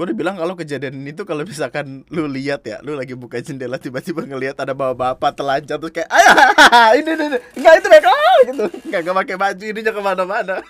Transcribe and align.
gue 0.00 0.08
udah 0.08 0.16
bilang 0.16 0.40
kalau 0.40 0.56
kejadian 0.56 0.96
ini 0.96 1.12
tuh 1.12 1.28
kalau 1.28 1.44
misalkan 1.44 2.08
lu 2.08 2.24
lihat 2.24 2.64
ya 2.64 2.80
lu 2.80 2.96
lagi 2.96 3.12
buka 3.12 3.36
jendela 3.44 3.76
tiba-tiba 3.76 4.24
ngelihat 4.24 4.56
ada 4.56 4.72
bapak-bapak 4.72 5.36
telanjang 5.36 5.76
terus 5.76 5.92
kayak 5.92 6.08
ayah 6.08 6.96
ini 6.96 7.10
ini, 7.12 7.24
ini. 7.28 7.38
nggak 7.60 7.72
itu 7.76 7.88
mereka 7.92 8.08
gitu 8.48 8.64
nggak 8.88 9.00
nggak 9.04 9.16
pakai 9.20 9.36
baju 9.36 9.60
ininya 9.60 9.92
ke 9.92 10.00
mana-mana 10.00 10.56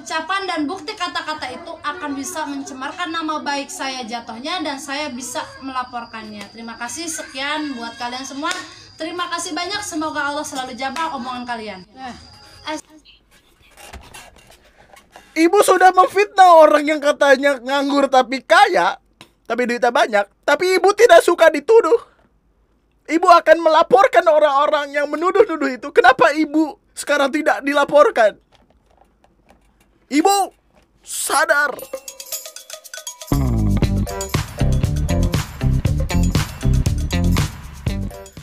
Ucapan 0.00 0.48
dan 0.48 0.64
bukti 0.64 0.96
kata-kata 0.96 1.52
itu 1.52 1.72
akan 1.84 2.16
bisa 2.16 2.48
mencemarkan 2.48 3.12
nama 3.12 3.44
baik 3.44 3.68
saya 3.68 4.08
jatuhnya 4.08 4.64
dan 4.64 4.80
saya 4.82 5.06
bisa 5.14 5.38
melaporkannya. 5.62 6.42
Terima 6.50 6.74
kasih 6.74 7.06
sekian 7.06 7.78
buat 7.78 7.94
kalian 8.02 8.26
semua. 8.26 8.50
Terima 8.98 9.30
kasih 9.30 9.54
banyak. 9.54 9.78
Semoga 9.86 10.34
Allah 10.34 10.42
selalu 10.42 10.74
jaga 10.74 11.14
omongan 11.14 11.46
kalian. 11.46 11.86
Eh, 11.94 12.16
as- 12.66 12.82
ibu 15.36 15.58
sudah 15.64 15.90
memfitnah 15.96 16.60
orang 16.60 16.84
yang 16.84 17.00
katanya 17.00 17.56
nganggur 17.60 18.08
tapi 18.08 18.44
kaya 18.44 19.00
tapi 19.48 19.68
duitnya 19.68 19.92
banyak 19.92 20.24
tapi 20.42 20.76
ibu 20.76 20.90
tidak 20.92 21.24
suka 21.24 21.48
dituduh. 21.48 22.12
Ibu 23.02 23.26
akan 23.26 23.58
melaporkan 23.58 24.22
orang-orang 24.30 24.94
yang 24.94 25.10
menuduh-nuduh 25.10 25.74
itu. 25.74 25.90
Kenapa 25.90 26.30
ibu 26.38 26.78
sekarang 26.94 27.34
tidak 27.34 27.58
dilaporkan? 27.66 28.38
Ibu 30.06 30.54
sadar 31.02 31.74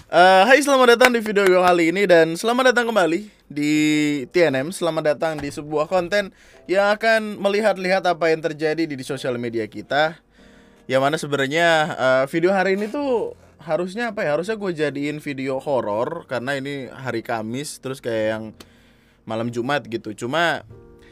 Eh, 0.10 0.44
hai 0.50 0.58
selamat 0.58 0.98
datang 0.98 1.14
di 1.14 1.22
video 1.22 1.46
gue 1.46 1.62
kali 1.62 1.94
ini 1.94 2.10
dan 2.10 2.34
selamat 2.34 2.74
datang 2.74 2.90
kembali 2.90 3.30
di 3.46 3.74
TNM 4.34 4.74
Selamat 4.74 5.14
datang 5.14 5.38
di 5.38 5.54
sebuah 5.54 5.86
konten 5.86 6.34
yang 6.66 6.90
akan 6.98 7.38
melihat-lihat 7.38 8.02
apa 8.10 8.34
yang 8.34 8.42
terjadi 8.42 8.90
di, 8.90 8.98
di 8.98 9.06
sosial 9.06 9.38
media 9.38 9.70
kita. 9.70 10.18
Yang 10.90 11.02
mana 11.06 11.16
sebenarnya 11.22 11.68
eh, 11.94 12.24
video 12.26 12.50
hari 12.50 12.74
ini 12.74 12.90
tuh 12.90 13.38
harusnya 13.62 14.10
apa 14.10 14.26
ya? 14.26 14.34
Harusnya 14.34 14.58
gue 14.58 14.72
jadiin 14.74 15.22
video 15.22 15.62
horor 15.62 16.26
karena 16.26 16.58
ini 16.58 16.90
hari 16.90 17.22
Kamis 17.22 17.78
terus 17.78 18.02
kayak 18.02 18.26
yang 18.34 18.44
malam 19.30 19.54
Jumat 19.54 19.86
gitu. 19.86 20.18
Cuma 20.18 20.66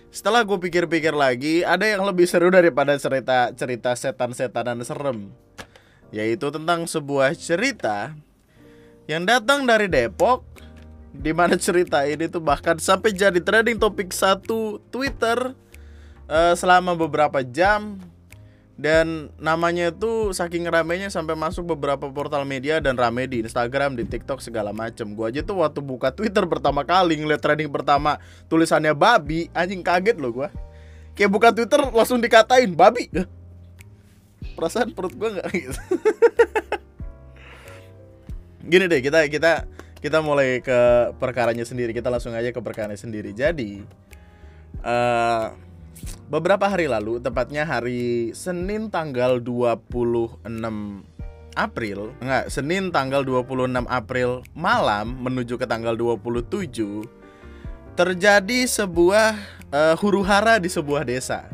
setelah 0.10 0.42
gue 0.42 0.58
pikir-pikir 0.58 1.14
lagi 1.14 1.62
ada 1.62 1.86
yang 1.86 2.02
lebih 2.02 2.26
seru 2.26 2.50
daripada 2.50 2.98
cerita 2.98 3.54
cerita 3.54 3.94
setan-setanan 3.94 4.82
serem. 4.82 5.30
Yaitu 6.10 6.50
tentang 6.50 6.90
sebuah 6.90 7.38
cerita 7.38 8.18
yang 9.08 9.24
datang 9.24 9.64
dari 9.64 9.88
Depok 9.88 10.44
di 11.16 11.32
mana 11.34 11.56
cerita 11.58 12.04
ini 12.06 12.30
tuh 12.30 12.44
bahkan 12.44 12.78
sampai 12.78 13.16
jadi 13.16 13.40
trending 13.40 13.80
topik 13.80 14.14
satu 14.14 14.84
Twitter 14.94 15.56
eh, 16.30 16.54
selama 16.54 16.94
beberapa 16.94 17.42
jam 17.42 17.98
dan 18.78 19.34
namanya 19.42 19.90
itu 19.90 20.30
saking 20.38 20.70
ramenya 20.70 21.10
sampai 21.10 21.34
masuk 21.34 21.74
beberapa 21.74 22.06
portal 22.14 22.46
media 22.46 22.78
dan 22.78 22.94
rame 22.94 23.26
di 23.26 23.42
Instagram, 23.42 23.98
di 23.98 24.06
TikTok 24.06 24.38
segala 24.38 24.70
macem. 24.70 25.18
Gua 25.18 25.34
aja 25.34 25.42
tuh 25.42 25.66
waktu 25.66 25.82
buka 25.82 26.14
Twitter 26.14 26.46
pertama 26.46 26.86
kali 26.86 27.18
ngeliat 27.18 27.42
trending 27.42 27.74
pertama 27.74 28.22
tulisannya 28.46 28.94
babi, 28.94 29.50
anjing 29.58 29.82
kaget 29.82 30.22
loh 30.22 30.30
gua. 30.30 30.54
Kayak 31.18 31.32
buka 31.34 31.50
Twitter 31.50 31.82
langsung 31.90 32.22
dikatain 32.22 32.70
babi. 32.78 33.10
Perasaan 34.54 34.94
perut 34.94 35.18
gua 35.18 35.34
nggak 35.42 35.50
gitu. 35.58 35.82
Gini 38.68 38.86
deh, 38.92 39.00
kita 39.00 39.32
kita 39.32 39.64
kita 40.04 40.20
mulai 40.20 40.60
ke 40.60 41.12
perkaranya 41.16 41.64
sendiri. 41.64 41.96
Kita 41.96 42.12
langsung 42.12 42.36
aja 42.36 42.52
ke 42.52 42.60
perkaranya 42.60 43.00
sendiri. 43.00 43.32
Jadi 43.32 43.82
eh 44.84 45.46
beberapa 46.28 46.68
hari 46.68 46.92
lalu, 46.92 47.24
tepatnya 47.24 47.64
hari 47.64 48.36
Senin 48.36 48.92
tanggal 48.92 49.40
26 49.40 50.44
April, 51.58 52.14
enggak, 52.22 52.54
Senin 52.54 52.94
tanggal 52.94 53.26
26 53.26 53.88
April 53.90 54.46
malam 54.54 55.18
menuju 55.26 55.58
ke 55.58 55.66
tanggal 55.66 55.98
27 55.98 57.08
terjadi 57.98 58.60
sebuah 58.70 59.34
eh, 59.74 59.96
huru 59.98 60.22
hara 60.22 60.62
di 60.62 60.70
sebuah 60.70 61.02
desa. 61.02 61.50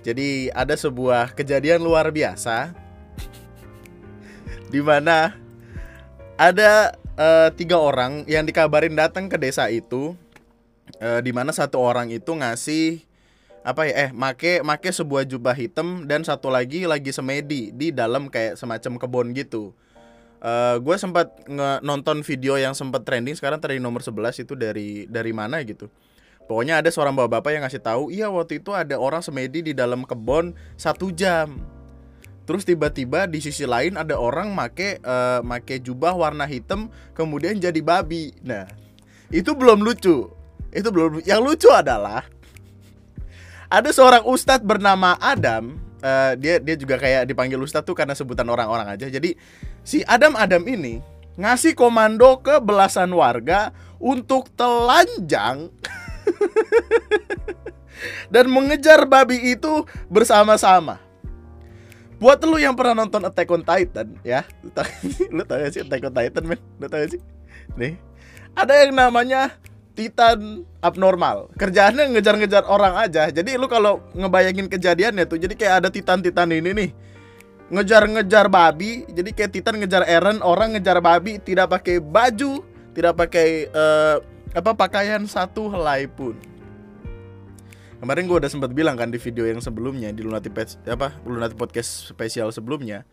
Jadi 0.00 0.48
ada 0.54 0.72
sebuah 0.78 1.34
kejadian 1.34 1.82
luar 1.82 2.08
biasa 2.14 2.70
di 4.72 4.80
mana 4.80 5.34
ada 6.36 6.92
eh, 7.16 7.48
tiga 7.56 7.80
orang 7.80 8.28
yang 8.28 8.44
dikabarin 8.44 8.92
datang 8.92 9.28
ke 9.28 9.40
desa 9.40 9.68
itu, 9.72 10.12
eh, 11.00 11.20
di 11.24 11.32
mana 11.32 11.50
satu 11.50 11.80
orang 11.80 12.12
itu 12.12 12.32
ngasih 12.32 13.02
apa 13.66 13.82
ya 13.90 14.06
eh 14.06 14.10
make 14.14 14.62
make 14.62 14.94
sebuah 14.94 15.26
jubah 15.26 15.50
hitam 15.50 16.06
dan 16.06 16.22
satu 16.22 16.46
lagi 16.46 16.86
lagi 16.86 17.10
semedi 17.10 17.74
di 17.74 17.90
dalam 17.90 18.30
kayak 18.30 18.54
semacam 18.54 18.92
kebun 18.94 19.26
gitu. 19.34 19.74
Eh 20.38 20.76
gue 20.78 20.96
sempat 21.00 21.34
nonton 21.82 22.22
video 22.22 22.54
yang 22.54 22.78
sempat 22.78 23.02
trending 23.02 23.34
sekarang 23.34 23.58
trending 23.58 23.82
nomor 23.82 24.04
11 24.06 24.46
itu 24.46 24.54
dari 24.54 25.10
dari 25.10 25.32
mana 25.34 25.58
gitu. 25.66 25.90
Pokoknya 26.46 26.78
ada 26.78 26.86
seorang 26.94 27.18
bapak-bapak 27.18 27.58
yang 27.58 27.66
ngasih 27.66 27.82
tahu, 27.82 28.14
iya 28.14 28.30
waktu 28.30 28.62
itu 28.62 28.70
ada 28.70 28.94
orang 29.02 29.18
semedi 29.18 29.66
di 29.66 29.72
dalam 29.74 30.06
kebun 30.06 30.54
satu 30.78 31.10
jam. 31.10 31.58
Terus 32.46 32.62
tiba-tiba 32.62 33.26
di 33.26 33.42
sisi 33.42 33.66
lain 33.66 33.98
ada 33.98 34.14
orang 34.14 34.54
make 34.54 35.02
eh, 35.02 35.40
make 35.42 35.82
jubah 35.82 36.14
warna 36.14 36.46
hitam 36.46 36.86
kemudian 37.12 37.58
jadi 37.58 37.82
babi. 37.82 38.30
Nah, 38.46 38.70
itu 39.34 39.50
belum 39.50 39.82
lucu. 39.82 40.30
Itu 40.70 40.88
belum 40.94 41.26
yang 41.26 41.42
lucu 41.42 41.66
adalah 41.74 42.22
ada 43.66 43.90
seorang 43.90 44.22
ustadz 44.24 44.62
bernama 44.62 45.18
Adam. 45.18 45.82
eh, 46.06 46.32
dia 46.38 46.62
dia 46.62 46.76
juga 46.78 47.02
kayak 47.02 47.26
dipanggil 47.26 47.58
ustadz 47.58 47.82
tuh 47.82 47.98
karena 47.98 48.14
sebutan 48.14 48.46
orang-orang 48.46 48.94
aja. 48.94 49.10
Jadi 49.10 49.34
si 49.82 50.06
Adam 50.06 50.38
Adam 50.38 50.62
ini 50.70 51.02
ngasih 51.34 51.74
komando 51.74 52.38
ke 52.46 52.62
belasan 52.62 53.10
warga 53.10 53.74
untuk 53.98 54.54
telanjang 54.54 55.72
dan 58.32 58.46
mengejar 58.46 59.02
babi 59.08 59.56
itu 59.56 59.82
bersama-sama. 60.06 61.05
Buat 62.16 62.40
lu 62.48 62.56
yang 62.56 62.72
pernah 62.72 63.04
nonton 63.04 63.20
Attack 63.28 63.52
on 63.52 63.60
Titan 63.60 64.16
ya, 64.24 64.40
lu 64.64 64.72
tau, 64.72 64.88
lu 65.36 65.42
tau 65.44 65.60
gak 65.60 65.72
sih 65.72 65.82
Attack 65.84 66.08
on 66.08 66.14
Titan 66.16 66.44
men? 66.48 66.60
Lu 66.80 66.88
tau 66.88 67.00
gak 67.04 67.10
sih? 67.12 67.20
Nih, 67.76 68.00
ada 68.56 68.72
yang 68.72 68.96
namanya 68.96 69.52
Titan 69.96 70.64
abnormal. 70.84 71.52
Kerjaannya 71.56 72.12
ngejar-ngejar 72.12 72.68
orang 72.68 73.00
aja. 73.00 73.32
Jadi 73.32 73.56
lu 73.56 73.64
kalau 73.68 74.04
ngebayangin 74.12 74.68
kejadiannya 74.68 75.24
tuh, 75.24 75.40
jadi 75.40 75.56
kayak 75.56 75.74
ada 75.84 75.88
Titan-Titan 75.88 76.52
ini 76.52 76.70
nih. 76.72 76.90
Ngejar-ngejar 77.72 78.46
babi, 78.48 79.08
jadi 79.08 79.30
kayak 79.32 79.50
Titan 79.56 79.80
ngejar 79.80 80.04
Eren, 80.04 80.44
orang 80.44 80.76
ngejar 80.76 81.00
babi 81.00 81.40
tidak 81.40 81.72
pakai 81.72 81.98
baju, 81.98 82.60
tidak 82.92 83.12
pakai 83.16 83.48
eh, 83.72 84.16
apa 84.56 84.72
pakaian 84.72 85.24
satu 85.28 85.68
helai 85.68 86.08
pun. 86.08 86.36
Kemarin 87.96 88.28
gue 88.28 88.36
udah 88.36 88.50
sempat 88.52 88.76
bilang 88.76 88.92
kan 88.92 89.08
di 89.08 89.16
video 89.16 89.48
yang 89.48 89.64
sebelumnya 89.64 90.12
di 90.12 90.20
Lunati 90.20 90.52
Pes- 90.52 90.76
apa 90.84 91.16
Lunati 91.24 91.56
podcast 91.56 92.12
spesial 92.12 92.52
sebelumnya. 92.52 93.08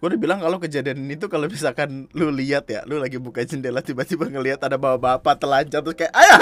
Gue 0.00 0.12
udah 0.12 0.20
bilang 0.20 0.40
kalau 0.40 0.56
kejadian 0.56 1.04
ini 1.04 1.16
tuh 1.20 1.28
kalau 1.28 1.44
misalkan 1.48 2.08
lu 2.16 2.32
lihat 2.32 2.64
ya, 2.68 2.84
lu 2.88 2.96
lagi 3.00 3.20
buka 3.20 3.44
jendela 3.44 3.84
tiba-tiba 3.84 4.28
ngelihat 4.28 4.64
ada 4.64 4.80
bapak-bapak 4.80 5.36
telanjang 5.40 5.80
terus 5.84 5.96
kayak 5.96 6.12
ayah 6.16 6.40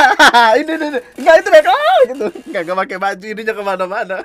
ini 0.59 0.73
ini, 0.79 0.87
ini. 0.95 1.01
nggak 1.23 1.35
itu 1.43 1.49
mereka 1.51 1.71
gitu 2.07 2.27
nggak 2.51 2.63
nggak 2.67 2.79
pakai 2.87 2.99
baju 3.03 3.25
ininya 3.27 3.55
ke 3.55 3.63
mana-mana. 3.63 4.19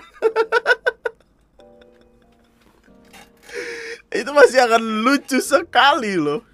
itu 4.21 4.31
masih 4.33 4.59
akan 4.69 4.83
lucu 5.05 5.37
sekali 5.41 6.13
loh. 6.17 6.45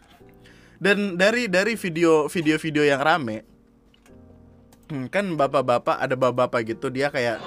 Dan 0.80 1.16
dari 1.16 1.48
dari 1.48 1.80
video 1.80 2.28
video-video 2.28 2.84
yang 2.84 3.00
rame, 3.00 3.48
Hmm, 4.92 5.08
kan 5.08 5.24
bapak-bapak 5.40 5.96
ada 5.96 6.16
bapak-bapak 6.20 6.76
gitu 6.76 6.92
dia 6.92 7.08
kayak 7.08 7.40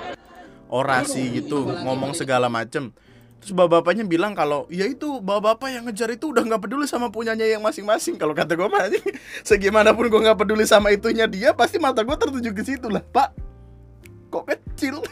orasi 0.73 1.43
gitu 1.43 1.69
ngomong 1.85 2.17
segala 2.17 2.49
macem. 2.49 2.91
Terus 3.39 3.53
bapak-bapaknya 3.53 4.09
bilang 4.09 4.35
kalau 4.35 4.67
ya 4.73 4.89
itu 4.89 5.21
bapak-bapak 5.21 5.69
yang 5.71 5.85
ngejar 5.87 6.11
itu 6.11 6.33
udah 6.33 6.43
nggak 6.43 6.63
peduli 6.67 6.89
sama 6.89 7.13
punyanya 7.13 7.47
yang 7.47 7.63
masing-masing. 7.63 8.19
Kalau 8.19 8.35
kata 8.35 8.57
gue 8.57 8.67
mah 8.67 8.89
segimanapun 9.49 10.09
gue 10.09 10.21
nggak 10.27 10.41
peduli 10.41 10.65
sama 10.67 10.91
itunya 10.91 11.29
dia 11.29 11.53
pasti 11.53 11.79
mata 11.79 12.03
gue 12.03 12.17
tertuju 12.17 12.51
ke 12.51 12.63
situ 12.65 12.89
lah. 12.89 13.05
Pak 13.05 13.31
kok 14.33 14.45
kecil? 14.51 15.05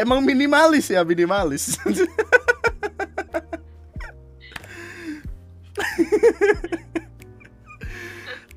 Emang 0.00 0.24
minimalis 0.24 0.88
ya 0.88 1.04
minimalis 1.04 1.76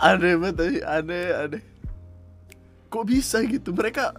aneh 0.03 0.35
banget 0.35 0.83
aneh 0.83 1.25
aneh 1.31 1.63
kok 2.91 3.07
bisa 3.07 3.39
gitu 3.47 3.71
mereka 3.71 4.11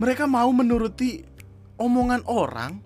mereka 0.00 0.24
mau 0.24 0.48
menuruti 0.50 1.22
omongan 1.76 2.24
orang 2.26 2.80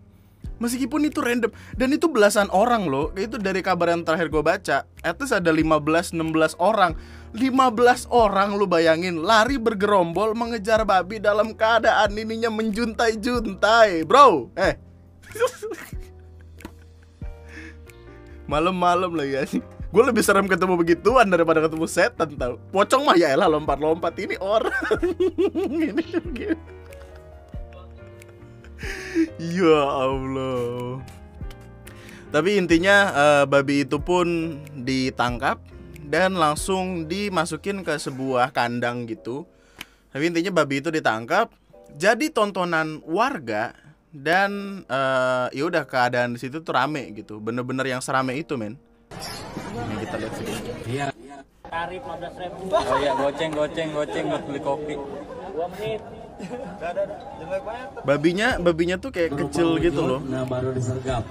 Meskipun 0.58 1.06
itu 1.06 1.22
random 1.22 1.54
dan 1.78 1.94
itu 1.94 2.10
belasan 2.10 2.50
orang 2.50 2.90
loh. 2.90 3.14
Itu 3.14 3.38
dari 3.38 3.62
kabar 3.62 3.94
yang 3.94 4.02
terakhir 4.02 4.26
gue 4.26 4.42
baca. 4.42 4.90
At 5.06 5.14
least 5.22 5.30
ada 5.30 5.54
15 5.54 6.10
16 6.10 6.58
orang. 6.58 6.98
15 7.30 8.10
orang 8.10 8.58
lu 8.58 8.66
bayangin 8.66 9.22
lari 9.22 9.54
bergerombol 9.54 10.34
mengejar 10.34 10.82
babi 10.82 11.22
dalam 11.22 11.54
keadaan 11.54 12.10
ininya 12.10 12.50
menjuntai-juntai, 12.50 14.02
bro. 14.02 14.50
Eh. 14.58 14.74
Malam-malam 18.50 19.14
lagi 19.14 19.38
ya 19.38 19.46
Gue 19.88 20.04
lebih 20.04 20.20
serem 20.20 20.44
ketemu 20.44 20.76
begituan 20.76 21.24
daripada 21.32 21.64
ketemu 21.64 21.88
setan 21.88 22.36
tau. 22.36 22.60
Pocong 22.68 23.08
mah 23.08 23.16
ya 23.16 23.32
elah 23.32 23.48
lompat-lompat 23.48 24.12
ini 24.20 24.36
orang. 24.36 24.84
ini. 25.88 26.04
Ya 29.40 29.80
Allah. 29.88 31.00
Tapi 32.28 32.60
intinya 32.60 32.96
uh, 33.16 33.44
babi 33.48 33.88
itu 33.88 33.96
pun 33.96 34.60
ditangkap 34.76 35.56
dan 36.04 36.36
langsung 36.36 37.08
dimasukin 37.08 37.80
ke 37.80 37.96
sebuah 37.96 38.52
kandang 38.52 39.08
gitu. 39.08 39.48
Tapi 40.12 40.28
intinya 40.28 40.52
babi 40.52 40.84
itu 40.84 40.92
ditangkap, 40.92 41.48
jadi 41.96 42.28
tontonan 42.28 43.00
warga 43.08 43.72
dan 44.12 44.84
uh, 44.88 45.48
ya 45.52 45.68
udah 45.68 45.84
keadaan 45.88 46.36
di 46.36 46.40
situ 46.40 46.60
tuh 46.60 46.76
rame 46.76 47.08
gitu. 47.16 47.40
Bener-bener 47.40 47.88
yang 47.88 48.04
serame 48.04 48.36
itu, 48.36 48.56
men. 48.60 48.76
Lihat 50.18 50.32
sini. 50.34 50.54
Iya. 50.90 51.06
Tarif 51.68 52.02
15 52.02 52.42
ribu. 52.42 52.60
Oh 52.72 52.98
iya, 52.98 53.12
goceng, 53.14 53.50
goceng, 53.54 53.88
goceng 53.94 54.24
buat 54.26 54.42
beli 54.48 54.60
kopi. 54.60 54.94
2 54.98 55.72
menit. 55.76 56.00
Babinya, 58.06 58.48
babinya 58.62 58.96
tuh 58.98 59.10
kayak 59.10 59.34
kecil 59.34 59.78
gitu 59.82 60.00
loh. 60.06 60.20
Nah 60.22 60.46
baru 60.46 60.70
disergap. 60.70 61.26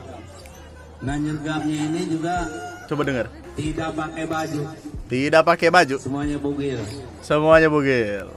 Nah 1.00 1.16
nyergapnya 1.16 1.78
ini 1.94 2.02
juga 2.10 2.44
Coba 2.90 3.02
dengar. 3.08 3.28
tidak 3.56 3.90
pakai 3.96 4.24
baju. 4.28 4.62
Tidak 5.08 5.42
pakai 5.48 5.70
baju. 5.72 5.96
Semuanya 6.00 6.38
bugil. 6.40 6.80
Semuanya 7.24 7.68
bugil. 7.72 8.28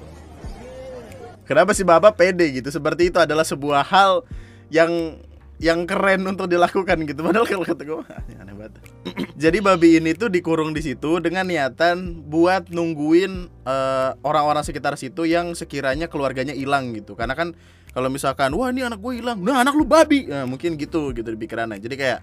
Kenapa 1.43 1.75
sih 1.75 1.83
Bapak 1.83 2.15
pede 2.15 2.47
gitu? 2.63 2.71
Seperti 2.71 3.11
itu 3.11 3.19
adalah 3.19 3.43
sebuah 3.43 3.83
hal 3.83 4.23
yang 4.71 5.19
yang 5.61 5.85
keren 5.85 6.25
untuk 6.25 6.49
dilakukan 6.49 7.05
gitu. 7.05 7.21
Padahal 7.21 7.45
kalau 7.45 7.65
kata 7.69 7.85
gue 7.85 8.01
"Ah, 8.09 8.25
aneh 8.41 8.57
banget. 8.57 8.81
Jadi 9.45 9.61
babi 9.61 10.01
ini 10.01 10.17
tuh 10.17 10.33
dikurung 10.33 10.73
di 10.73 10.81
situ 10.81 11.21
dengan 11.21 11.45
niatan 11.45 12.25
buat 12.33 12.73
nungguin 12.73 13.33
eh, 13.69 14.11
orang-orang 14.25 14.65
sekitar 14.65 14.97
situ 14.97 15.29
yang 15.29 15.53
sekiranya 15.53 16.09
keluarganya 16.09 16.57
hilang 16.57 16.97
gitu. 16.97 17.13
Karena 17.13 17.37
kan 17.37 17.53
kalau 17.93 18.09
misalkan 18.09 18.57
wah 18.57 18.73
ini 18.73 18.89
anak 18.89 19.05
gue 19.05 19.21
hilang, 19.21 19.37
nah 19.45 19.61
anak 19.61 19.77
lu 19.77 19.85
babi, 19.85 20.25
nah, 20.33 20.49
mungkin 20.49 20.81
gitu 20.81 21.13
gitu 21.13 21.29
di 21.29 21.39
pikirannya. 21.39 21.77
Jadi 21.77 21.95
kayak 21.95 22.21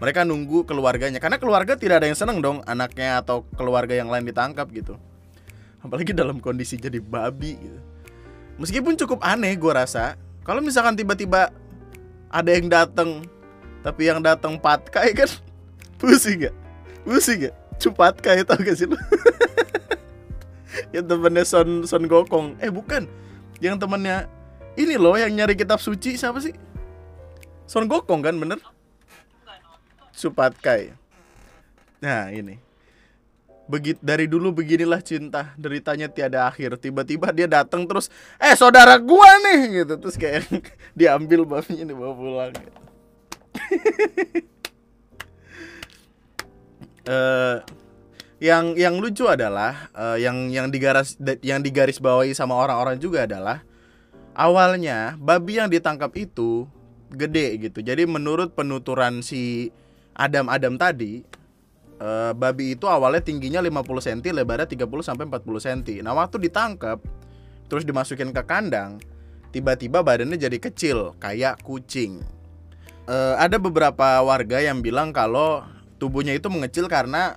mereka 0.00 0.24
nunggu 0.24 0.64
keluarganya 0.64 1.20
karena 1.20 1.36
keluarga 1.36 1.76
tidak 1.76 2.00
ada 2.00 2.06
yang 2.08 2.16
seneng 2.16 2.40
dong 2.40 2.64
anaknya 2.64 3.20
atau 3.20 3.44
keluarga 3.52 3.92
yang 3.92 4.08
lain 4.08 4.24
ditangkap 4.24 4.64
gitu. 4.72 4.96
Apalagi 5.84 6.16
dalam 6.16 6.40
kondisi 6.40 6.80
jadi 6.80 7.04
babi 7.04 7.52
gitu. 7.60 7.78
Meskipun 8.58 8.96
cukup 8.96 9.20
aneh 9.20 9.52
gue 9.60 9.72
rasa 9.76 10.16
kalau 10.40 10.64
misalkan 10.64 10.96
tiba-tiba 10.96 11.52
ada 12.28 12.50
yang 12.52 12.68
datang 12.68 13.24
tapi 13.80 14.08
yang 14.08 14.20
datang 14.20 14.60
patkai 14.60 15.16
kan 15.16 15.30
pusing 16.00 16.48
gak? 16.48 16.54
Pusing 17.02 17.48
gak? 17.48 17.54
Cupatkai 17.78 18.42
tau 18.44 18.58
gak 18.58 18.76
sih 18.76 18.86
lu? 18.90 18.98
yang 20.94 21.06
temennya 21.06 21.46
Son 21.46 21.86
Son 21.86 22.04
Gokong. 22.06 22.58
Eh 22.58 22.70
bukan. 22.70 23.06
Yang 23.62 23.82
temennya 23.82 24.26
ini 24.78 24.94
loh 24.98 25.14
yang 25.14 25.30
nyari 25.34 25.54
kitab 25.54 25.78
suci 25.78 26.18
siapa 26.18 26.42
sih? 26.42 26.54
Son 27.66 27.86
Gokong 27.86 28.22
kan 28.22 28.34
bener? 28.34 28.58
Supatkai 30.14 30.98
nah 31.98 32.30
ini 32.30 32.62
Begit 33.68 34.00
dari 34.00 34.24
dulu 34.24 34.50
beginilah 34.50 35.04
cinta 35.04 35.52
deritanya 35.60 36.08
tiada 36.08 36.48
akhir 36.48 36.80
tiba-tiba 36.80 37.28
dia 37.36 37.44
datang 37.44 37.84
terus 37.84 38.08
eh 38.40 38.56
saudara 38.56 38.96
gua 38.96 39.28
nih 39.44 39.84
gitu 39.84 39.94
terus 40.00 40.16
kayak 40.16 40.48
diambil 40.98 41.44
babinya 41.44 41.84
dibawa 41.84 42.12
pulang 42.16 42.52
gitu. 42.56 42.80
Eh, 47.08 47.56
yang 48.36 48.76
yang 48.76 49.00
lucu 49.00 49.24
adalah 49.24 49.88
eh, 49.96 50.28
yang 50.28 50.52
yang 50.52 50.68
digaris 50.68 51.16
yang 51.40 51.64
digaris 51.64 51.96
bawahi 51.96 52.36
sama 52.36 52.52
orang-orang 52.52 53.00
juga 53.00 53.24
adalah 53.24 53.64
awalnya 54.36 55.16
babi 55.16 55.56
yang 55.56 55.72
ditangkap 55.72 56.12
itu 56.20 56.68
gede 57.08 57.56
gitu. 57.64 57.80
Jadi 57.80 58.04
menurut 58.04 58.52
penuturan 58.52 59.24
si 59.24 59.72
Adam-Adam 60.14 60.76
tadi 60.76 61.24
eh, 61.98 62.32
babi 62.34 62.78
itu 62.78 62.86
awalnya 62.86 63.22
tingginya 63.22 63.62
50 63.62 63.84
cm, 64.06 64.18
lebarnya 64.42 64.66
30 64.70 64.88
sampai 65.02 65.24
40 65.26 65.66
cm. 65.66 66.02
Nah, 66.06 66.14
waktu 66.14 66.38
ditangkap 66.38 66.98
terus 67.68 67.84
dimasukin 67.84 68.32
ke 68.32 68.42
kandang, 68.48 69.02
tiba-tiba 69.52 70.00
badannya 70.00 70.40
jadi 70.40 70.56
kecil 70.56 71.18
kayak 71.20 71.60
kucing. 71.62 72.24
Eh, 73.08 73.34
ada 73.36 73.56
beberapa 73.56 74.20
warga 74.20 74.60
yang 74.60 74.84
bilang 74.84 75.12
kalau 75.12 75.64
tubuhnya 75.96 76.36
itu 76.36 76.48
mengecil 76.48 76.86
karena 76.86 77.34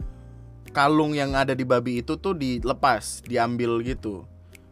kalung 0.72 1.12
yang 1.16 1.36
ada 1.36 1.52
di 1.52 1.68
babi 1.68 2.00
itu 2.00 2.16
tuh 2.16 2.36
dilepas, 2.36 3.24
diambil 3.28 3.84
gitu. 3.84 4.24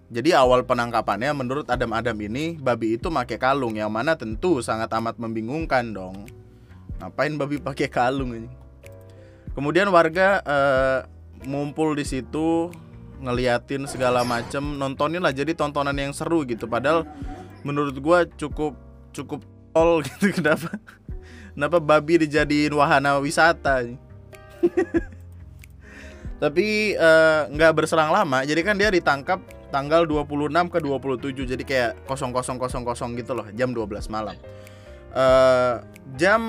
Jadi 0.09 0.33
awal 0.33 0.65
penangkapannya 0.65 1.29
menurut 1.37 1.69
Adam-Adam 1.69 2.17
ini 2.25 2.57
babi 2.57 2.97
itu 2.97 3.13
pakai 3.13 3.37
kalung 3.37 3.77
yang 3.77 3.93
mana 3.93 4.17
tentu 4.17 4.57
sangat 4.65 4.89
amat 4.97 5.21
membingungkan 5.21 5.93
dong. 5.93 6.25
Ngapain 6.97 7.37
babi 7.37 7.61
pakai 7.61 7.87
kalung 7.87 8.33
ini? 8.33 8.49
Kemudian 9.59 9.91
warga 9.91 10.39
eh, 10.47 10.99
ngumpul 11.43 11.91
di 11.91 12.07
situ 12.07 12.71
ngeliatin 13.19 13.83
segala 13.91 14.23
macem 14.23 14.63
nontonin 14.63 15.19
lah. 15.19 15.35
Jadi 15.35 15.51
tontonan 15.51 15.99
yang 15.99 16.15
seru 16.15 16.47
gitu. 16.47 16.63
Padahal 16.63 17.03
menurut 17.67 17.91
gua 17.99 18.23
cukup 18.23 18.79
cukup 19.11 19.43
tol 19.75 19.99
gitu. 20.07 20.31
Kenapa? 20.31 20.79
Kenapa 21.51 21.83
babi 21.83 22.23
dijadiin 22.23 22.71
wahana 22.71 23.19
wisata? 23.19 23.83
Tapi 26.39 26.95
eh, 26.95 27.41
nggak 27.51 27.75
berselang 27.75 28.15
lama. 28.15 28.47
Jadi 28.47 28.63
kan 28.63 28.79
dia 28.79 28.87
ditangkap 28.87 29.43
tanggal 29.75 30.07
26 30.07 30.71
ke 30.71 30.79
27 30.79 31.51
jadi 31.51 31.63
kayak 31.67 31.91
0000 32.07 33.19
gitu 33.19 33.31
loh. 33.35 33.43
Jam 33.51 33.75
12 33.75 34.07
malam. 34.07 34.39
Eh 35.11 35.75
jam 36.15 36.41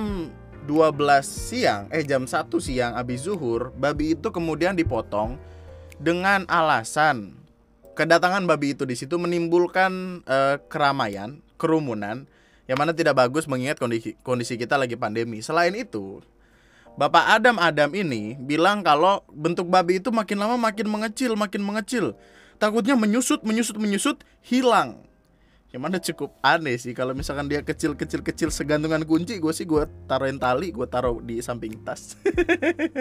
12 0.68 0.96
siang 1.24 1.88
eh 1.92 2.04
jam 2.04 2.24
1 2.24 2.48
siang 2.60 2.92
abis 2.96 3.28
zuhur 3.28 3.72
babi 3.76 4.18
itu 4.18 4.28
kemudian 4.28 4.76
dipotong 4.76 5.40
dengan 6.00 6.48
alasan 6.48 7.36
kedatangan 7.94 8.44
babi 8.48 8.72
itu 8.76 8.88
di 8.88 8.96
situ 8.96 9.16
menimbulkan 9.20 10.24
eh, 10.24 10.56
keramaian 10.68 11.40
kerumunan 11.60 12.24
yang 12.68 12.78
mana 12.78 12.94
tidak 12.94 13.18
bagus 13.18 13.44
mengingat 13.44 13.76
kondisi 13.76 14.16
kondisi 14.24 14.56
kita 14.56 14.80
lagi 14.80 14.96
pandemi 14.96 15.44
selain 15.44 15.76
itu 15.76 16.24
Bapak 16.98 17.38
Adam 17.38 17.56
Adam 17.56 17.90
ini 17.94 18.34
bilang 18.36 18.82
kalau 18.82 19.22
bentuk 19.30 19.70
babi 19.70 20.02
itu 20.02 20.10
makin 20.10 20.36
lama 20.42 20.58
makin 20.58 20.90
mengecil, 20.90 21.38
makin 21.38 21.62
mengecil. 21.62 22.18
Takutnya 22.60 22.92
menyusut, 22.92 23.40
menyusut, 23.40 23.80
menyusut, 23.80 24.20
hilang. 24.44 25.00
Yang 25.70 25.82
mana 25.82 25.96
cukup 26.02 26.30
aneh 26.42 26.74
sih 26.74 26.90
kalau 26.90 27.14
misalkan 27.14 27.46
dia 27.46 27.62
kecil 27.62 27.94
kecil 27.94 28.26
kecil 28.26 28.50
segantungan 28.50 29.06
kunci, 29.06 29.38
gue 29.38 29.52
sih 29.54 29.62
gue 29.62 29.86
taruhin 30.10 30.38
tali, 30.38 30.74
gue 30.74 30.86
taruh 30.90 31.22
di 31.22 31.38
samping 31.38 31.78
tas. 31.86 32.18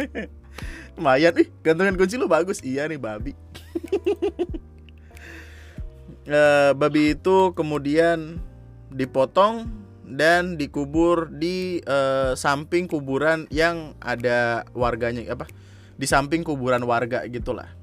Lumayan, 0.97 1.33
ih 1.41 1.49
gantungan 1.65 1.97
kunci 1.97 2.13
lu 2.21 2.29
bagus, 2.29 2.61
iya 2.61 2.85
nih 2.85 3.01
babi. 3.01 3.33
Eh, 6.29 6.71
babi 6.77 7.17
itu 7.17 7.57
kemudian 7.57 8.37
dipotong 8.93 9.65
dan 10.05 10.61
dikubur 10.61 11.25
di 11.33 11.81
eh, 11.81 12.37
samping 12.37 12.85
kuburan 12.85 13.49
yang 13.49 13.97
ada 13.97 14.61
warganya 14.77 15.25
apa 15.33 15.49
di 15.97 16.05
samping 16.05 16.45
kuburan 16.45 16.85
warga 16.85 17.25
gitulah 17.25 17.73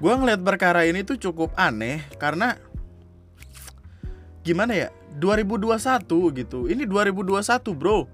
gua 0.00 0.16
ngeliat 0.16 0.40
perkara 0.40 0.88
ini 0.88 1.04
tuh 1.04 1.20
cukup 1.20 1.52
aneh 1.52 2.00
karena 2.16 2.56
gimana 4.48 4.72
ya? 4.72 4.88
2021 5.20 6.08
gitu. 6.40 6.58
Ini 6.72 6.88
2021 6.88 7.76
bro. 7.76 8.08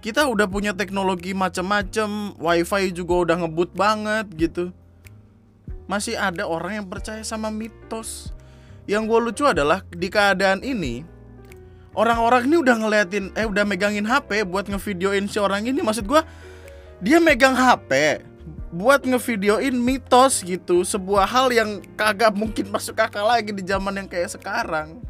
Kita 0.00 0.28
udah 0.28 0.48
punya 0.48 0.72
teknologi 0.76 1.32
macem-macem 1.32 2.36
wifi 2.36 2.92
juga 2.92 3.14
udah 3.28 3.36
ngebut 3.44 3.72
banget 3.72 4.26
gitu. 4.36 4.64
Masih 5.88 6.16
ada 6.16 6.44
orang 6.44 6.84
yang 6.84 6.86
percaya 6.88 7.24
sama 7.24 7.48
mitos. 7.48 8.32
Yang 8.84 9.02
gue 9.08 9.18
lucu 9.28 9.44
adalah 9.44 9.84
di 9.92 10.08
keadaan 10.08 10.64
ini 10.64 11.04
orang-orang 11.94 12.46
ini 12.46 12.56
udah 12.62 12.76
ngeliatin 12.80 13.34
eh 13.34 13.46
udah 13.46 13.66
megangin 13.66 14.06
HP 14.06 14.46
buat 14.46 14.66
ngevideoin 14.66 15.28
si 15.28 15.36
orang 15.36 15.66
ini. 15.68 15.84
Maksud 15.84 16.06
gua 16.08 16.24
dia 17.02 17.20
megang 17.20 17.56
HP 17.56 18.22
buat 18.72 19.04
ngevideoin 19.04 19.74
mitos 19.74 20.40
gitu. 20.40 20.80
Sebuah 20.86 21.26
hal 21.28 21.52
yang 21.52 21.84
kagak 21.98 22.32
mungkin 22.32 22.70
masuk 22.74 22.96
akal 22.96 23.26
lagi 23.28 23.52
di 23.52 23.62
zaman 23.66 24.00
yang 24.00 24.08
kayak 24.08 24.32
sekarang 24.32 25.09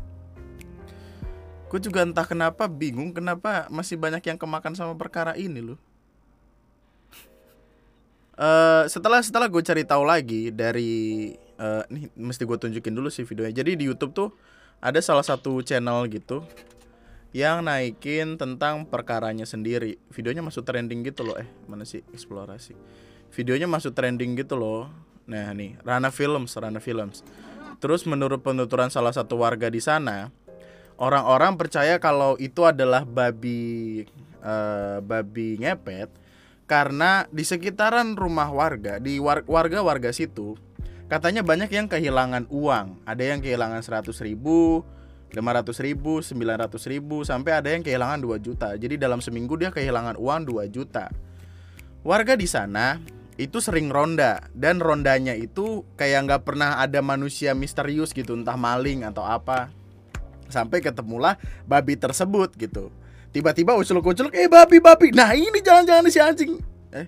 Gue 1.71 1.79
juga 1.79 2.03
entah 2.03 2.27
kenapa 2.27 2.67
bingung 2.67 3.15
kenapa 3.15 3.71
masih 3.71 3.95
banyak 3.95 4.27
yang 4.27 4.35
kemakan 4.35 4.75
sama 4.75 4.99
perkara 4.99 5.39
ini 5.39 5.63
loh. 5.63 5.79
Eh 8.35 8.85
setelah 8.91 9.23
setelah 9.23 9.47
gue 9.47 9.63
cari 9.63 9.87
tahu 9.87 10.03
lagi 10.03 10.51
dari 10.51 11.31
eh 11.39 11.85
nih 11.87 12.11
mesti 12.19 12.43
gue 12.43 12.59
tunjukin 12.59 12.91
dulu 12.91 13.07
sih 13.07 13.23
videonya. 13.23 13.63
Jadi 13.63 13.79
di 13.79 13.85
YouTube 13.87 14.11
tuh 14.11 14.29
ada 14.83 14.99
salah 14.99 15.23
satu 15.23 15.63
channel 15.63 16.11
gitu 16.11 16.43
yang 17.31 17.63
naikin 17.63 18.35
tentang 18.35 18.83
perkaranya 18.91 19.47
sendiri. 19.47 20.03
Videonya 20.11 20.43
masuk 20.43 20.67
trending 20.67 21.07
gitu 21.07 21.23
loh. 21.23 21.39
Eh, 21.39 21.47
mana 21.71 21.87
sih 21.87 22.03
eksplorasi? 22.11 22.75
Videonya 23.31 23.71
masuk 23.71 23.95
trending 23.95 24.35
gitu 24.35 24.59
loh. 24.59 24.91
Nah, 25.31 25.55
nih, 25.55 25.79
Rana 25.87 26.11
Films, 26.11 26.59
Rana 26.59 26.83
Films. 26.83 27.23
Terus 27.79 28.03
menurut 28.05 28.43
penuturan 28.43 28.91
salah 28.91 29.15
satu 29.15 29.39
warga 29.39 29.71
di 29.71 29.79
sana, 29.79 30.35
orang-orang 31.01 31.57
percaya 31.57 31.97
kalau 31.97 32.37
itu 32.37 32.63
adalah 32.69 33.09
babi 33.09 34.05
eh, 34.45 34.99
babi 35.01 35.57
ngepet 35.59 36.13
karena 36.69 37.27
di 37.35 37.43
sekitaran 37.43 38.15
rumah 38.15 38.47
warga, 38.53 39.03
di 39.03 39.19
war- 39.19 39.43
warga-warga 39.49 40.15
situ 40.15 40.55
katanya 41.11 41.43
banyak 41.43 41.67
yang 41.75 41.91
kehilangan 41.91 42.47
uang. 42.47 43.03
Ada 43.03 43.35
yang 43.35 43.43
kehilangan 43.43 43.83
100 43.83 44.15
ribu, 44.23 44.87
500 45.35 45.83
ribu, 45.83 46.23
900 46.23 46.87
ribu, 46.87 47.27
sampai 47.27 47.59
ada 47.59 47.75
yang 47.75 47.83
kehilangan 47.83 48.23
2 48.23 48.39
juta. 48.39 48.79
Jadi 48.79 48.95
dalam 48.95 49.19
seminggu 49.19 49.59
dia 49.59 49.75
kehilangan 49.75 50.15
uang 50.15 50.47
2 50.47 50.71
juta. 50.71 51.11
Warga 52.07 52.39
di 52.39 52.47
sana 52.47 53.03
itu 53.35 53.59
sering 53.59 53.91
ronda 53.91 54.47
dan 54.55 54.79
rondanya 54.79 55.35
itu 55.35 55.83
kayak 55.99 56.31
nggak 56.31 56.43
pernah 56.47 56.79
ada 56.79 57.03
manusia 57.03 57.59
misterius 57.59 58.15
gitu, 58.15 58.39
entah 58.39 58.55
maling 58.55 59.03
atau 59.03 59.27
apa. 59.27 59.75
Sampai 60.51 60.85
ketemulah 60.85 61.39
babi 61.65 61.97
tersebut 61.97 62.53
gitu. 62.59 62.93
Tiba-tiba 63.31 63.79
ucul-ucul, 63.79 64.35
eh 64.35 64.51
babi 64.51 64.83
babi. 64.83 65.15
Nah 65.15 65.31
ini 65.33 65.63
jangan-jangan 65.63 66.11
si 66.11 66.19
anjing. 66.19 66.59
Eh, 66.91 67.07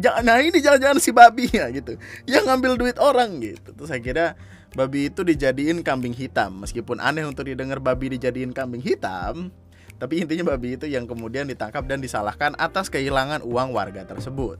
jangan, 0.00 0.24
nah 0.24 0.40
ini 0.40 0.56
jangan-jangan 0.56 0.98
si 0.98 1.12
babi 1.12 1.46
ya 1.52 1.68
gitu. 1.68 2.00
Yang 2.24 2.44
ngambil 2.48 2.72
duit 2.80 2.96
orang 2.96 3.38
gitu. 3.44 3.76
Terus 3.76 3.88
saya 3.92 4.00
kira 4.00 4.26
babi 4.72 5.12
itu 5.12 5.20
dijadiin 5.20 5.84
kambing 5.84 6.16
hitam. 6.16 6.64
Meskipun 6.64 6.96
aneh 6.98 7.28
untuk 7.28 7.44
didengar 7.44 7.76
babi 7.76 8.16
dijadiin 8.16 8.56
kambing 8.56 8.80
hitam, 8.80 9.52
tapi 10.00 10.24
intinya 10.24 10.56
babi 10.56 10.80
itu 10.80 10.88
yang 10.88 11.04
kemudian 11.04 11.44
ditangkap 11.44 11.84
dan 11.84 12.00
disalahkan 12.00 12.56
atas 12.56 12.88
kehilangan 12.88 13.44
uang 13.44 13.76
warga 13.76 14.08
tersebut. 14.08 14.56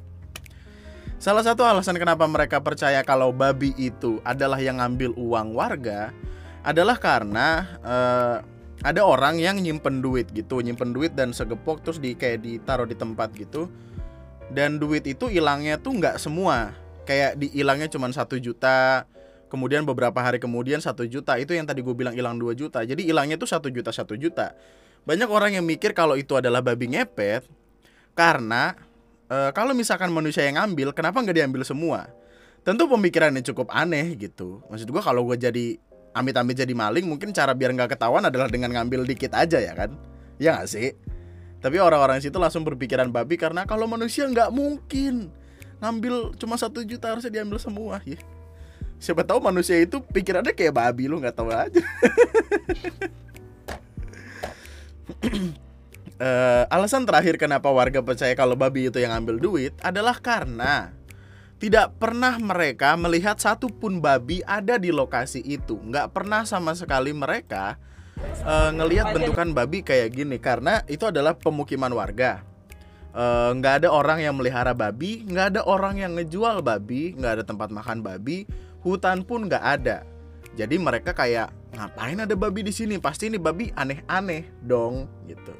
Salah 1.21 1.45
satu 1.45 1.65
alasan 1.69 2.01
kenapa 2.01 2.25
mereka 2.25 2.61
percaya 2.65 3.01
kalau 3.05 3.29
babi 3.29 3.77
itu 3.77 4.25
adalah 4.25 4.57
yang 4.57 4.81
ngambil 4.81 5.13
uang 5.17 5.53
warga 5.53 6.13
adalah 6.65 6.97
karena 7.01 7.67
eh, 7.81 8.37
ada 8.81 9.05
orang 9.05 9.37
yang 9.37 9.61
nyimpen 9.61 10.01
duit 10.01 10.33
gitu, 10.33 10.65
nyimpen 10.65 10.97
duit 10.97 11.13
dan 11.13 11.37
segepok 11.37 11.85
terus 11.85 12.01
di 12.01 12.17
kayak 12.17 12.41
ditaruh 12.41 12.89
di 12.89 12.97
tempat 12.97 13.33
gitu. 13.37 13.69
Dan 14.51 14.81
duit 14.81 15.07
itu 15.07 15.31
hilangnya 15.31 15.79
tuh 15.79 15.95
nggak 16.01 16.17
semua, 16.17 16.75
kayak 17.05 17.39
dihilangnya 17.39 17.87
cuma 17.93 18.11
satu 18.11 18.41
juta, 18.41 19.07
kemudian 19.53 19.85
beberapa 19.85 20.17
hari 20.19 20.41
kemudian 20.41 20.81
satu 20.81 21.05
juta. 21.05 21.37
Itu 21.37 21.53
yang 21.53 21.69
tadi 21.69 21.85
gue 21.85 21.93
bilang 21.93 22.17
hilang 22.17 22.41
2 22.41 22.57
juta. 22.57 22.81
Jadi 22.83 23.05
hilangnya 23.05 23.37
tuh 23.37 23.47
satu 23.47 23.69
juta 23.69 23.93
satu 23.93 24.17
juta. 24.17 24.57
Banyak 25.05 25.29
orang 25.29 25.61
yang 25.61 25.65
mikir 25.65 25.93
kalau 25.93 26.17
itu 26.17 26.37
adalah 26.37 26.65
babi 26.65 26.97
ngepet 26.97 27.45
karena 28.17 28.75
eh, 29.29 29.51
kalau 29.53 29.77
misalkan 29.77 30.09
manusia 30.09 30.47
yang 30.49 30.57
ngambil 30.57 30.97
kenapa 30.97 31.21
nggak 31.21 31.37
diambil 31.37 31.63
semua? 31.69 32.09
Tentu 32.65 32.89
pemikirannya 32.89 33.45
cukup 33.45 33.73
aneh 33.73 34.17
gitu. 34.17 34.65
Maksud 34.73 34.89
gue 34.89 35.03
kalau 35.05 35.25
gue 35.29 35.37
jadi 35.37 35.67
amit-amit 36.17 36.59
jadi 36.59 36.75
maling 36.75 37.07
mungkin 37.07 37.31
cara 37.31 37.55
biar 37.55 37.75
nggak 37.75 37.97
ketahuan 37.97 38.27
adalah 38.27 38.51
dengan 38.51 38.75
ngambil 38.75 39.07
dikit 39.07 39.35
aja 39.35 39.59
ya 39.59 39.73
kan? 39.75 39.95
Ya 40.41 40.57
nggak 40.59 40.69
sih? 40.69 40.95
Tapi 41.61 41.77
orang-orang 41.77 42.25
situ 42.25 42.41
langsung 42.41 42.65
berpikiran 42.65 43.13
babi 43.13 43.37
karena 43.37 43.69
kalau 43.69 43.85
manusia 43.85 44.25
nggak 44.25 44.51
mungkin 44.51 45.29
ngambil 45.81 46.37
cuma 46.37 46.57
satu 46.61 46.85
juta 46.85 47.09
harusnya 47.09 47.41
diambil 47.41 47.57
semua 47.57 48.05
ya 48.05 48.21
siapa 49.01 49.25
tahu 49.25 49.41
manusia 49.41 49.81
itu 49.81 49.97
pikirannya 50.05 50.53
kayak 50.53 50.77
babi 50.77 51.09
lu 51.09 51.19
nggak 51.19 51.35
tahu 51.35 51.49
aja. 51.51 51.81
Eh, 56.21 56.65
alasan 56.69 57.09
terakhir 57.09 57.41
kenapa 57.41 57.73
warga 57.73 58.05
percaya 58.05 58.37
kalau 58.37 58.53
babi 58.53 58.93
itu 58.93 59.01
yang 59.01 59.09
ambil 59.09 59.41
duit 59.41 59.73
adalah 59.81 60.21
karena 60.21 60.93
tidak 61.61 62.01
pernah 62.01 62.41
mereka 62.41 62.97
melihat 62.97 63.37
satupun 63.37 64.01
babi 64.01 64.41
ada 64.49 64.81
di 64.81 64.89
lokasi 64.91 65.45
itu 65.45 65.77
nggak 65.77 66.17
pernah 66.17 66.49
sama 66.49 66.73
sekali 66.73 67.13
mereka 67.13 67.77
eh, 68.43 68.71
ngelihat 68.73 69.13
bentukan 69.13 69.53
babi 69.53 69.85
kayak 69.85 70.17
gini 70.17 70.41
karena 70.41 70.81
itu 70.89 71.05
adalah 71.05 71.37
pemukiman 71.37 71.93
warga 71.93 72.51
Eh, 73.11 73.51
nggak 73.59 73.83
ada 73.83 73.89
orang 73.91 74.23
yang 74.23 74.39
melihara 74.39 74.71
babi, 74.71 75.27
nggak 75.27 75.47
ada 75.55 75.61
orang 75.67 75.99
yang 75.99 76.15
ngejual 76.15 76.63
babi, 76.63 77.11
nggak 77.19 77.43
ada 77.43 77.45
tempat 77.45 77.75
makan 77.75 78.07
babi, 78.07 78.47
hutan 78.87 79.27
pun 79.27 79.51
nggak 79.51 79.65
ada. 79.83 80.07
Jadi 80.55 80.79
mereka 80.79 81.11
kayak 81.11 81.51
ngapain 81.75 82.23
ada 82.23 82.39
babi 82.39 82.63
di 82.63 82.71
sini? 82.71 83.03
Pasti 83.03 83.27
ini 83.27 83.39
babi 83.39 83.75
aneh-aneh 83.75 84.47
dong, 84.63 85.11
gitu. 85.27 85.51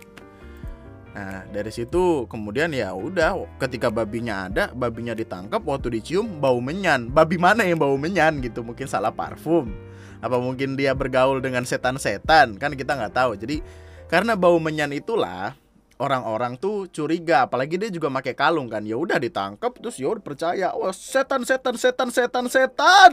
Nah 1.11 1.43
dari 1.51 1.75
situ 1.75 2.27
kemudian 2.31 2.71
ya 2.71 2.95
udah, 2.95 3.59
ketika 3.59 3.91
babinya 3.91 4.47
ada, 4.47 4.71
babinya 4.71 5.15
ditangkap, 5.15 5.63
waktu 5.67 5.99
dicium 5.99 6.39
bau 6.39 6.63
menyan. 6.63 7.11
Babi 7.11 7.37
mana 7.37 7.67
yang 7.67 7.83
bau 7.83 7.99
menyan 7.99 8.39
gitu? 8.41 8.63
Mungkin 8.63 8.87
salah 8.87 9.11
parfum, 9.11 9.75
apa 10.23 10.39
mungkin 10.39 10.79
dia 10.79 10.95
bergaul 10.95 11.43
dengan 11.43 11.67
setan-setan? 11.67 12.57
Kan 12.57 12.79
kita 12.79 12.95
nggak 12.95 13.15
tahu. 13.15 13.35
Jadi 13.35 13.59
karena 14.07 14.39
bau 14.39 14.59
menyan 14.63 14.91
itulah 14.95 15.55
orang-orang 16.01 16.57
tuh 16.57 16.89
curiga 16.89 17.45
apalagi 17.45 17.77
dia 17.77 17.93
juga 17.93 18.09
pakai 18.09 18.33
kalung 18.33 18.73
kan 18.73 18.81
ya 18.83 18.97
udah 18.97 19.21
ditangkap 19.21 19.77
terus 19.77 20.01
ya 20.01 20.09
percaya 20.17 20.73
wah 20.73 20.97
setan 20.97 21.45
setan 21.45 21.77
setan 21.77 22.09
setan 22.09 22.47
setan 22.49 23.13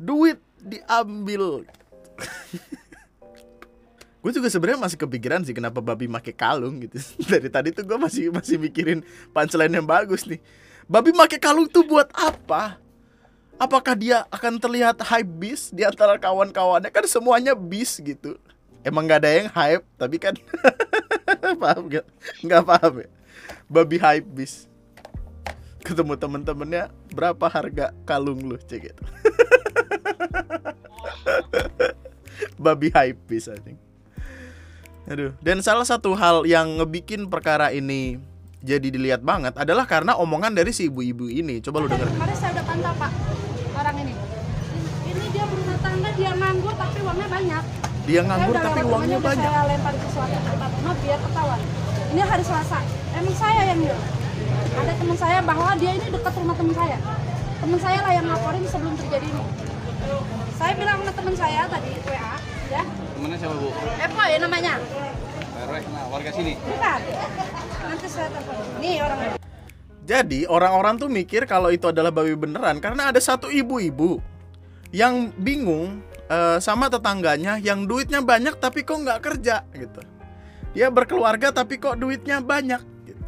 duit 0.00 0.40
diambil 0.64 1.68
gue 4.18 4.32
juga 4.34 4.50
sebenarnya 4.50 4.82
masih 4.82 4.98
kepikiran 4.98 5.46
sih 5.46 5.54
kenapa 5.54 5.78
babi 5.78 6.10
pakai 6.10 6.34
kalung 6.34 6.82
gitu. 6.82 6.98
Dari 7.30 7.48
tadi 7.50 7.70
tuh 7.70 7.86
gue 7.86 7.98
masih 7.98 8.34
masih 8.34 8.58
mikirin 8.58 9.06
punchline 9.30 9.70
yang 9.70 9.86
bagus 9.86 10.26
nih. 10.26 10.42
Babi 10.90 11.14
pakai 11.14 11.38
kalung 11.38 11.70
tuh 11.70 11.86
buat 11.86 12.10
apa? 12.16 12.82
Apakah 13.58 13.94
dia 13.98 14.22
akan 14.30 14.58
terlihat 14.62 15.02
hype 15.02 15.32
beast 15.38 15.74
di 15.74 15.82
antara 15.82 16.14
kawan-kawannya? 16.18 16.90
Kan 16.90 17.06
semuanya 17.06 17.54
beast 17.54 18.02
gitu. 18.02 18.38
Emang 18.86 19.06
nggak 19.06 19.20
ada 19.22 19.30
yang 19.30 19.48
hype 19.50 19.84
tapi 19.98 20.16
kan 20.18 20.34
paham 21.62 21.90
gak? 21.90 22.06
Nggak 22.42 22.62
paham 22.66 22.92
ya? 23.02 23.08
Babi 23.68 23.96
hype 23.98 24.28
bis 24.32 24.68
Ketemu 25.84 26.20
temen-temennya 26.20 26.92
Berapa 27.12 27.48
harga 27.48 27.96
kalung 28.04 28.44
lu? 28.44 28.56
Cek 28.58 28.92
gitu. 28.92 29.02
Babi 32.64 32.88
hype 32.94 33.18
bis 33.26 33.50
anjing 33.50 33.87
Aduh 35.08 35.32
Dan 35.40 35.64
salah 35.64 35.88
satu 35.88 36.12
hal 36.14 36.44
yang 36.44 36.80
ngebikin 36.80 37.26
perkara 37.26 37.72
ini 37.72 38.20
Jadi 38.60 38.92
dilihat 38.92 39.24
banget 39.24 39.56
Adalah 39.56 39.88
karena 39.88 40.14
omongan 40.20 40.52
dari 40.52 40.70
si 40.70 40.92
ibu-ibu 40.92 41.26
ini 41.32 41.64
Coba 41.64 41.80
lu 41.82 41.88
denger 41.88 42.12
Kemarin 42.12 42.36
saya 42.36 42.50
udah 42.54 42.64
pantau 42.68 42.94
pak 42.96 43.12
orang 43.78 43.96
ini. 44.02 44.14
Ini 45.08 45.24
dia 45.30 45.44
berumah 45.46 45.78
tangga, 45.78 46.10
dia 46.18 46.32
nganggur 46.34 46.74
tapi 46.74 46.98
uangnya 47.00 47.28
banyak. 47.30 47.62
Dia 48.08 48.20
nganggur 48.24 48.54
Saya 48.56 48.66
tapi 48.66 48.80
uangnya 48.82 49.18
banyak 49.20 49.50
Saya 49.50 49.62
lempar 49.68 49.94
ke 49.94 50.06
suatu 50.10 50.38
tempat 50.42 50.70
rumah 50.74 50.94
biar 50.98 51.18
ketahuan. 51.22 51.60
Ini 52.08 52.20
hari 52.24 52.44
Selasa. 52.44 52.78
Emang 53.14 53.36
saya 53.36 53.62
yang 53.70 53.78
nyuruh. 53.78 54.04
Ada 54.78 54.92
teman 54.96 55.16
saya 55.18 55.38
bahwa 55.42 55.70
dia 55.76 55.92
ini 55.94 56.06
dekat 56.10 56.34
rumah 56.34 56.56
teman 56.56 56.74
saya. 56.74 56.98
Teman 57.58 57.78
saya 57.82 57.98
lah 58.02 58.12
yang 58.14 58.26
laporin 58.26 58.64
sebelum 58.66 58.94
terjadi 58.98 59.26
ini. 59.26 59.44
Saya 60.58 60.72
bilang 60.74 60.98
sama 61.04 61.12
teman 61.14 61.34
saya 61.36 61.62
tadi 61.70 61.90
WA, 62.06 62.34
ya. 62.68 62.82
Temennya 63.16 63.38
siapa 63.40 63.54
bu? 63.56 63.68
Epo 63.98 64.22
ya 64.24 64.38
namanya. 64.40 64.74
RW, 65.58 65.74
nah 65.90 66.04
warga 66.12 66.30
sini. 66.30 66.54
Bukan. 66.60 67.00
Nanti 67.88 68.06
saya 68.06 68.28
telepon. 68.30 68.54
Nih 68.78 68.96
orangnya. 69.02 69.30
Jadi 70.08 70.40
orang-orang 70.48 70.94
tuh 70.96 71.10
mikir 71.12 71.44
kalau 71.44 71.68
itu 71.68 71.84
adalah 71.92 72.08
babi 72.08 72.32
beneran 72.32 72.80
karena 72.80 73.12
ada 73.12 73.20
satu 73.20 73.52
ibu-ibu 73.52 74.24
yang 74.88 75.28
bingung 75.36 76.00
eh, 76.32 76.56
sama 76.64 76.88
tetangganya 76.88 77.60
yang 77.60 77.84
duitnya 77.84 78.24
banyak 78.24 78.56
tapi 78.56 78.88
kok 78.88 78.96
nggak 79.04 79.20
kerja 79.20 79.68
gitu. 79.76 80.00
Dia 80.72 80.88
berkeluarga 80.88 81.52
tapi 81.52 81.76
kok 81.76 82.00
duitnya 82.00 82.40
banyak 82.40 82.80
gitu. 83.04 83.24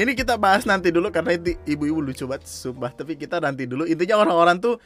Ini 0.00 0.12
kita 0.16 0.40
bahas 0.40 0.64
nanti 0.64 0.88
dulu 0.88 1.12
karena 1.12 1.36
itu 1.36 1.60
ibu-ibu 1.68 2.00
lucu 2.00 2.24
banget 2.24 2.48
sumpah. 2.48 2.96
Tapi 2.96 3.20
kita 3.20 3.36
nanti 3.36 3.68
dulu 3.68 3.84
intinya 3.84 4.16
orang-orang 4.16 4.56
tuh 4.56 4.80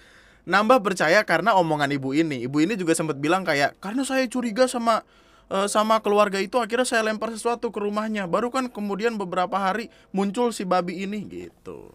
nambah 0.51 0.83
percaya 0.83 1.23
karena 1.23 1.55
omongan 1.55 1.95
ibu 1.95 2.11
ini. 2.11 2.43
Ibu 2.51 2.67
ini 2.67 2.75
juga 2.75 2.99
sempat 2.99 3.23
bilang 3.23 3.47
kayak 3.47 3.79
karena 3.79 4.03
saya 4.03 4.27
curiga 4.27 4.67
sama 4.67 5.07
eh, 5.47 5.71
sama 5.71 6.03
keluarga 6.03 6.43
itu 6.43 6.59
akhirnya 6.59 6.83
saya 6.83 7.07
lempar 7.07 7.31
sesuatu 7.31 7.71
ke 7.71 7.79
rumahnya. 7.79 8.27
Baru 8.27 8.51
kan 8.51 8.67
kemudian 8.67 9.15
beberapa 9.15 9.55
hari 9.55 9.95
muncul 10.11 10.51
si 10.51 10.67
babi 10.67 11.07
ini 11.07 11.23
gitu. 11.31 11.95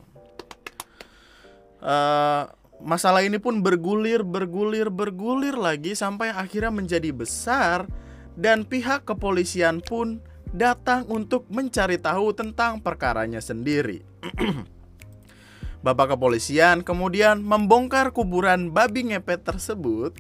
Eh, 1.84 2.44
masalah 2.80 3.28
ini 3.28 3.38
pun 3.38 3.60
bergulir, 3.60 4.24
bergulir, 4.24 4.88
bergulir 4.88 5.60
lagi 5.60 5.92
sampai 5.92 6.32
akhirnya 6.32 6.72
menjadi 6.72 7.12
besar 7.12 7.84
dan 8.40 8.64
pihak 8.64 9.04
kepolisian 9.04 9.84
pun 9.84 10.24
datang 10.56 11.04
untuk 11.12 11.44
mencari 11.52 12.00
tahu 12.00 12.32
tentang 12.32 12.80
perkaranya 12.80 13.44
sendiri. 13.44 14.00
Bapak 15.86 16.18
kepolisian 16.18 16.82
kemudian 16.82 17.46
membongkar 17.46 18.10
kuburan 18.10 18.74
babi 18.74 19.14
ngepet 19.14 19.46
tersebut. 19.46 20.18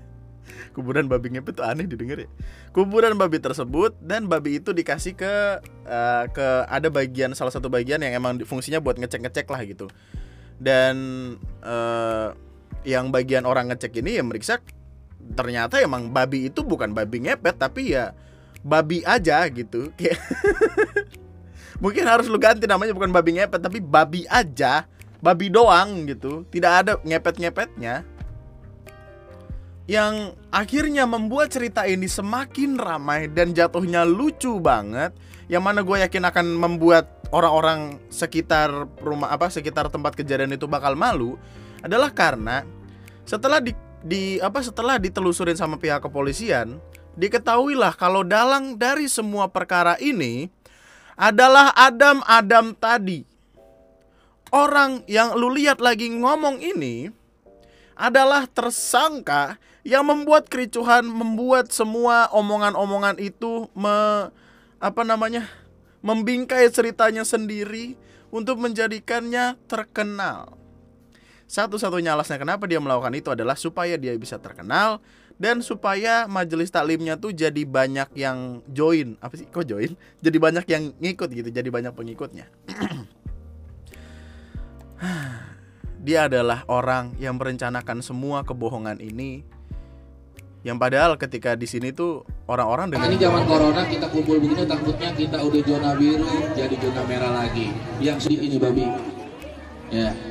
kuburan 0.74 1.04
babi 1.12 1.28
ngepet 1.36 1.60
itu 1.60 1.62
aneh 1.62 1.84
didengar 1.84 2.24
ya. 2.24 2.28
Kuburan 2.72 3.12
babi 3.20 3.36
tersebut 3.36 3.92
dan 4.00 4.32
babi 4.32 4.56
itu 4.56 4.72
dikasih 4.72 5.12
ke 5.12 5.60
uh, 5.84 6.24
ke 6.32 6.46
ada 6.72 6.88
bagian 6.88 7.36
salah 7.36 7.52
satu 7.52 7.68
bagian 7.68 8.00
yang 8.00 8.16
emang 8.16 8.40
fungsinya 8.48 8.80
buat 8.80 8.96
ngecek-ngecek 8.96 9.44
lah 9.52 9.60
gitu. 9.68 9.92
Dan 10.56 10.96
uh, 11.60 12.32
yang 12.88 13.12
bagian 13.12 13.44
orang 13.44 13.68
ngecek 13.68 14.00
ini 14.00 14.16
yang 14.16 14.32
meriksa 14.32 14.64
ternyata 15.36 15.84
emang 15.84 16.16
babi 16.16 16.48
itu 16.48 16.64
bukan 16.64 16.96
babi 16.96 17.28
ngepet 17.28 17.60
tapi 17.60 17.92
ya 17.92 18.16
babi 18.64 19.04
aja 19.04 19.44
gitu. 19.52 19.92
Kayak 20.00 20.16
mungkin 21.76 22.08
harus 22.08 22.26
lu 22.26 22.40
ganti 22.40 22.64
namanya 22.64 22.96
bukan 22.96 23.12
babi 23.12 23.36
ngepet 23.36 23.60
tapi 23.60 23.78
babi 23.84 24.24
aja 24.28 24.88
babi 25.20 25.50
doang 25.50 26.06
gitu. 26.08 26.46
Tidak 26.48 26.72
ada 26.72 26.92
ngepet-ngepetnya. 27.02 28.06
Yang 29.88 30.36
akhirnya 30.52 31.08
membuat 31.08 31.48
cerita 31.48 31.88
ini 31.88 32.04
semakin 32.04 32.76
ramai 32.76 33.32
dan 33.32 33.56
jatuhnya 33.56 34.04
lucu 34.04 34.60
banget. 34.60 35.16
Yang 35.48 35.62
mana 35.64 35.80
gue 35.80 35.96
yakin 36.04 36.24
akan 36.28 36.46
membuat 36.60 37.18
orang-orang 37.32 37.96
sekitar 38.08 38.88
rumah 39.00 39.32
apa 39.32 39.48
sekitar 39.52 39.88
tempat 39.92 40.16
kejadian 40.16 40.56
itu 40.56 40.64
bakal 40.64 40.96
malu 40.96 41.36
adalah 41.84 42.12
karena 42.12 42.64
setelah 43.28 43.60
di, 43.60 43.76
di 44.00 44.40
apa 44.40 44.64
setelah 44.64 44.96
ditelusurin 44.96 45.56
sama 45.56 45.76
pihak 45.76 46.00
kepolisian 46.00 46.80
diketahuilah 47.20 47.92
kalau 48.00 48.24
dalang 48.24 48.80
dari 48.80 49.10
semua 49.10 49.50
perkara 49.52 50.00
ini 50.00 50.48
adalah 51.18 51.74
Adam-Adam 51.74 52.78
tadi. 52.78 53.26
Orang 54.48 55.04
yang 55.10 55.34
lu 55.36 55.52
lihat 55.52 55.82
lagi 55.82 56.08
ngomong 56.08 56.62
ini 56.62 57.10
adalah 57.98 58.46
tersangka 58.48 59.58
yang 59.82 60.06
membuat 60.06 60.46
kericuhan, 60.48 61.04
membuat 61.04 61.74
semua 61.74 62.30
omongan-omongan 62.32 63.18
itu 63.18 63.66
me, 63.74 64.30
apa 64.78 65.02
namanya? 65.02 65.44
membingkai 65.98 66.70
ceritanya 66.70 67.26
sendiri 67.26 67.98
untuk 68.30 68.62
menjadikannya 68.62 69.58
terkenal. 69.66 70.54
Satu-satunya 71.50 72.14
alasan 72.14 72.38
kenapa 72.38 72.70
dia 72.70 72.78
melakukan 72.78 73.10
itu 73.18 73.34
adalah 73.34 73.58
supaya 73.58 73.98
dia 73.98 74.14
bisa 74.14 74.38
terkenal 74.38 75.02
dan 75.38 75.62
supaya 75.62 76.26
majelis 76.26 76.68
taklimnya 76.68 77.14
tuh 77.14 77.30
jadi 77.30 77.62
banyak 77.62 78.10
yang 78.18 78.60
join. 78.74 79.14
Apa 79.22 79.38
sih? 79.38 79.46
Kok 79.46 79.64
join? 79.64 79.94
Jadi 80.26 80.36
banyak 80.36 80.66
yang 80.66 80.90
ngikut 80.98 81.30
gitu 81.30 81.48
jadi 81.54 81.70
banyak 81.70 81.94
pengikutnya. 81.94 82.50
Dia 86.06 86.26
adalah 86.26 86.66
orang 86.66 87.14
yang 87.22 87.38
merencanakan 87.38 88.02
semua 88.02 88.42
kebohongan 88.42 88.98
ini. 88.98 89.46
Yang 90.66 90.78
padahal 90.82 91.14
ketika 91.14 91.54
di 91.54 91.70
sini 91.70 91.94
tuh 91.94 92.26
orang-orang 92.50 92.90
dengan 92.90 93.14
ini 93.14 93.22
zaman 93.22 93.46
corona 93.46 93.86
kita 93.86 94.10
kumpul 94.10 94.42
begini 94.42 94.66
takutnya 94.66 95.14
kita 95.14 95.38
udah 95.38 95.62
zona 95.62 95.94
biru 95.94 96.50
jadi 96.58 96.74
zona 96.82 97.02
merah 97.06 97.46
lagi. 97.46 97.70
Yang 98.02 98.26
sedih 98.26 98.42
ini 98.42 98.58
babi. 98.58 98.90
Ya 99.94 100.27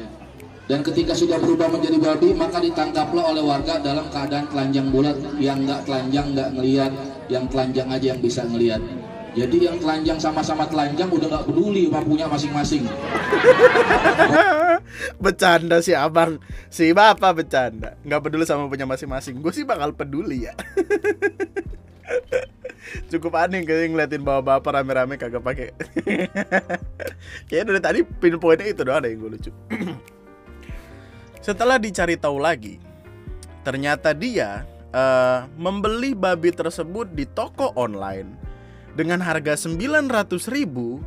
dan 0.67 0.83
ketika 0.83 1.15
sudah 1.15 1.39
berubah 1.39 1.71
menjadi 1.71 1.95
babi, 1.95 2.35
maka 2.35 2.59
ditangkaplah 2.59 3.31
oleh 3.31 3.39
warga 3.39 3.79
dalam 3.79 4.03
keadaan 4.11 4.51
telanjang 4.51 4.91
bulat. 4.91 5.15
Yang 5.39 5.57
nggak 5.63 5.81
telanjang 5.87 6.35
nggak 6.35 6.49
ngelihat, 6.59 6.91
yang 7.31 7.47
telanjang 7.47 7.87
aja 7.87 8.05
yang 8.11 8.19
bisa 8.19 8.43
ngelihat. 8.43 8.83
Jadi 9.31 9.57
yang 9.63 9.79
telanjang 9.79 10.19
sama-sama 10.19 10.67
telanjang 10.67 11.07
udah 11.07 11.27
nggak 11.29 11.45
peduli 11.47 11.87
punya 11.87 12.27
masing-masing. 12.27 12.83
bercanda 15.23 15.79
sih 15.79 15.95
abang, 15.95 16.35
si 16.67 16.91
bapak 16.91 17.43
bercanda, 17.43 17.95
nggak 18.03 18.27
peduli 18.27 18.43
sama 18.43 18.67
punya 18.67 18.83
masing-masing. 18.83 19.39
Gue 19.39 19.55
sih 19.55 19.63
bakal 19.63 19.95
peduli 19.95 20.51
ya. 20.51 20.53
Cukup 23.11 23.39
aneh 23.39 23.63
kayak 23.63 23.95
ngeliatin 23.95 24.19
bapak-bapak 24.19 24.83
rame-rame 24.83 25.15
kagak 25.15 25.43
pakai. 25.43 25.71
Kayaknya 27.47 27.67
dari 27.71 27.81
tadi 27.83 27.99
pinpointnya 28.03 28.67
itu 28.71 28.83
doang 28.83 29.03
ada 29.03 29.11
yang 29.11 29.27
gue 29.27 29.31
lucu. 29.35 29.51
Setelah 31.47 31.79
dicari 31.79 32.19
tahu 32.19 32.43
lagi, 32.43 32.75
ternyata 33.63 34.11
dia 34.11 34.67
uh, 34.91 35.47
membeli 35.55 36.11
babi 36.11 36.51
tersebut 36.51 37.07
di 37.15 37.23
toko 37.23 37.71
online 37.79 38.35
dengan 38.99 39.23
harga 39.23 39.55
900 39.55 40.11
ribu 40.51 40.99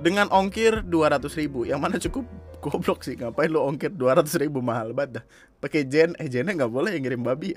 dengan 0.00 0.32
ongkir 0.32 0.80
200 0.88 1.28
ribu. 1.36 1.68
Yang 1.68 1.80
mana 1.84 1.96
cukup? 2.00 2.24
Goblok 2.64 3.04
sih 3.04 3.20
ngapain 3.20 3.52
lo 3.52 3.68
ongkir 3.68 3.92
200 3.92 4.32
ribu? 4.40 4.64
Mahal 4.64 4.96
banget 4.96 5.20
dah. 5.20 5.24
Pakai 5.60 5.84
jen 5.84 6.16
eh 6.16 6.24
jennya 6.24 6.56
nggak 6.56 6.72
boleh 6.72 6.96
yang 6.96 7.04
ngirim 7.04 7.20
babi 7.28 7.52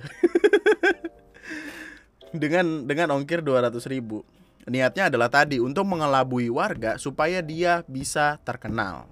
dengan 2.43 2.83
dengan 2.83 3.15
ongkir 3.15 3.39
200 3.39 3.79
ribu. 3.87 4.27
Niatnya 4.67 5.07
adalah 5.07 5.31
tadi 5.31 5.63
untuk 5.63 5.87
mengelabui 5.87 6.51
warga 6.51 6.99
supaya 6.99 7.39
dia 7.39 7.79
bisa 7.87 8.43
terkenal. 8.43 9.07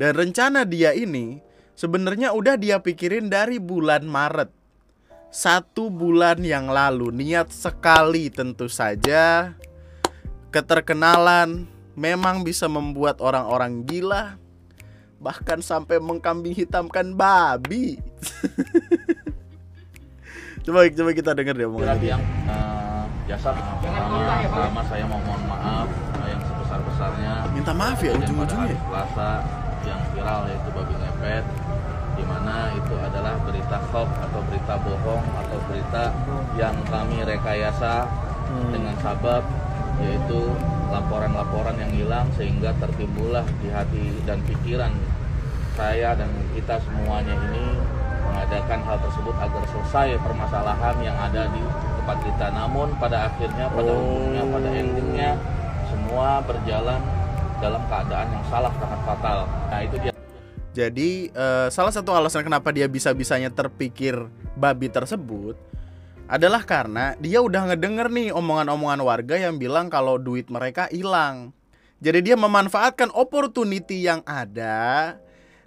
Dan 0.00 0.16
rencana 0.16 0.64
dia 0.64 0.96
ini 0.96 1.51
sebenarnya 1.82 2.30
udah 2.30 2.54
dia 2.54 2.78
pikirin 2.78 3.26
dari 3.26 3.58
bulan 3.58 4.06
Maret. 4.06 4.54
Satu 5.34 5.90
bulan 5.90 6.38
yang 6.46 6.70
lalu 6.70 7.10
niat 7.10 7.50
sekali 7.50 8.30
tentu 8.30 8.70
saja 8.70 9.56
keterkenalan 10.54 11.66
memang 11.98 12.46
bisa 12.46 12.70
membuat 12.70 13.18
orang-orang 13.18 13.82
gila 13.82 14.38
bahkan 15.18 15.58
sampai 15.58 15.98
mengkambing 15.98 16.54
hitamkan 16.54 17.18
babi. 17.18 17.98
coba 20.62 20.86
coba 20.86 21.10
kita 21.10 21.30
dengar 21.34 21.58
deh 21.58 21.66
omongan 21.66 21.98
dia. 21.98 22.14
Yang 22.14 22.22
uh, 22.46 23.04
jasa 23.26 23.50
pertama, 23.56 24.38
pertama 24.46 24.80
saya 24.86 25.04
mau 25.10 25.18
mohon 25.24 25.42
maaf 25.50 25.88
yang 26.30 26.42
sebesar 26.46 26.78
besarnya. 26.86 27.32
Minta 27.50 27.72
maaf 27.74 27.98
ya 27.98 28.12
ujung-ujungnya. 28.14 28.76
Selasa 28.76 29.30
yang 29.82 30.00
viral 30.14 30.46
yaitu 30.46 30.70
babi 30.70 30.94
ngepet 30.94 31.61
di 32.22 32.24
mana 32.30 32.70
itu 32.70 32.94
adalah 33.02 33.34
berita 33.42 33.82
hoax 33.90 34.10
atau 34.30 34.40
berita 34.46 34.78
bohong 34.78 35.26
atau 35.42 35.58
berita 35.66 36.14
yang 36.54 36.78
kami 36.86 37.18
rekayasa 37.26 38.06
hmm. 38.46 38.70
dengan 38.70 38.94
sabab 39.02 39.42
yaitu 39.98 40.54
laporan-laporan 40.94 41.74
yang 41.82 41.90
hilang 41.90 42.30
sehingga 42.38 42.70
tertimbullah 42.78 43.42
di 43.58 43.74
hati 43.74 44.22
dan 44.22 44.38
pikiran 44.46 44.94
saya 45.74 46.14
dan 46.14 46.30
kita 46.54 46.78
semuanya 46.86 47.34
ini 47.50 47.74
mengadakan 48.22 48.80
hal 48.86 48.98
tersebut 49.02 49.34
agar 49.42 49.62
selesai 49.66 50.08
permasalahan 50.22 50.96
yang 51.02 51.16
ada 51.18 51.50
di 51.50 51.62
tempat 51.98 52.18
kita. 52.22 52.46
Namun 52.54 52.94
pada 53.02 53.32
akhirnya, 53.32 53.66
pada 53.66 53.90
oh. 53.90 53.98
ujungnya, 53.98 54.42
pada 54.46 54.68
endingnya 54.68 55.30
semua 55.90 56.38
berjalan 56.44 57.00
dalam 57.58 57.82
keadaan 57.88 58.28
yang 58.30 58.44
salah 58.46 58.72
sangat 58.78 59.00
fatal. 59.08 59.38
Nah 59.72 59.80
itu 59.82 59.96
dia. 59.98 60.11
Jadi 60.72 61.28
uh, 61.36 61.68
salah 61.68 61.92
satu 61.92 62.16
alasan 62.16 62.48
kenapa 62.48 62.72
dia 62.72 62.88
bisa-bisanya 62.88 63.52
terpikir 63.52 64.16
babi 64.56 64.88
tersebut 64.88 65.56
adalah 66.24 66.64
karena 66.64 67.12
dia 67.20 67.44
udah 67.44 67.68
ngedenger 67.68 68.08
nih 68.08 68.32
omongan-omongan 68.32 69.00
warga 69.04 69.36
yang 69.36 69.60
bilang 69.60 69.92
kalau 69.92 70.16
duit 70.16 70.48
mereka 70.48 70.88
hilang. 70.88 71.52
Jadi 72.00 72.32
dia 72.32 72.36
memanfaatkan 72.40 73.12
opportunity 73.12 74.08
yang 74.08 74.24
ada 74.24 75.14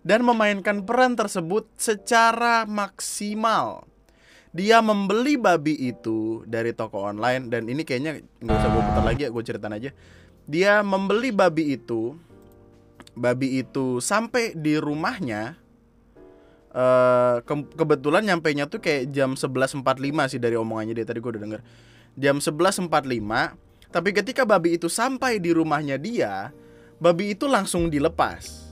dan 0.01 0.25
memainkan 0.25 0.81
peran 0.81 1.13
tersebut 1.13 1.69
secara 1.77 2.65
maksimal. 2.65 3.85
Dia 4.55 4.81
membeli 4.81 5.37
babi 5.37 5.75
itu 5.85 6.41
dari 6.49 6.73
toko 6.73 7.05
online 7.05 7.51
dan 7.53 7.69
ini 7.69 7.85
kayaknya 7.85 8.25
nggak 8.41 8.55
usah 8.57 8.69
gue 8.73 8.83
putar 8.89 9.03
lagi 9.05 9.21
ya, 9.27 9.29
gue 9.29 9.43
ceritain 9.45 9.75
aja. 9.75 9.91
Dia 10.49 10.81
membeli 10.81 11.29
babi 11.29 11.77
itu 11.77 12.17
babi 13.15 13.63
itu 13.63 14.03
sampai 14.03 14.53
di 14.53 14.75
rumahnya 14.75 15.55
uh, 16.75 17.39
ke 17.41 17.53
kebetulan 17.79 18.27
nyampe 18.27 18.51
nya 18.51 18.67
tuh 18.67 18.83
kayak 18.83 19.15
jam 19.15 19.33
11.45 19.33 19.81
sih 20.29 20.39
dari 20.39 20.59
omongannya 20.59 20.93
dia 20.93 21.07
tadi 21.07 21.23
gue 21.23 21.31
udah 21.31 21.43
denger. 21.43 21.61
Jam 22.19 22.39
11.45 22.39 22.91
tapi 23.89 24.09
ketika 24.11 24.43
babi 24.43 24.75
itu 24.75 24.91
sampai 24.91 25.39
di 25.39 25.55
rumahnya 25.55 25.95
dia 25.95 26.51
babi 26.99 27.31
itu 27.31 27.47
langsung 27.47 27.87
dilepas. 27.87 28.67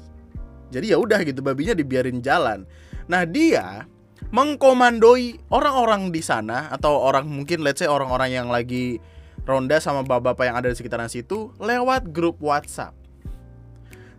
Jadi 0.69 0.91
ya 0.91 0.99
udah 0.99 1.23
gitu 1.23 1.39
babinya 1.39 1.71
dibiarin 1.71 2.19
jalan. 2.19 2.67
Nah 3.08 3.23
dia 3.23 3.88
mengkomandoi 4.34 5.39
orang-orang 5.51 6.12
di 6.12 6.23
sana 6.23 6.71
atau 6.71 6.97
orang 6.99 7.27
mungkin 7.27 7.62
let's 7.62 7.84
say 7.84 7.88
orang-orang 7.88 8.34
yang 8.34 8.47
lagi 8.49 8.97
ronda 9.43 9.77
sama 9.84 10.01
bapak-bapak 10.08 10.43
yang 10.47 10.58
ada 10.58 10.67
di 10.71 10.75
sekitaran 10.79 11.12
situ 11.12 11.51
lewat 11.60 12.10
grup 12.15 12.39
WhatsApp 12.39 13.02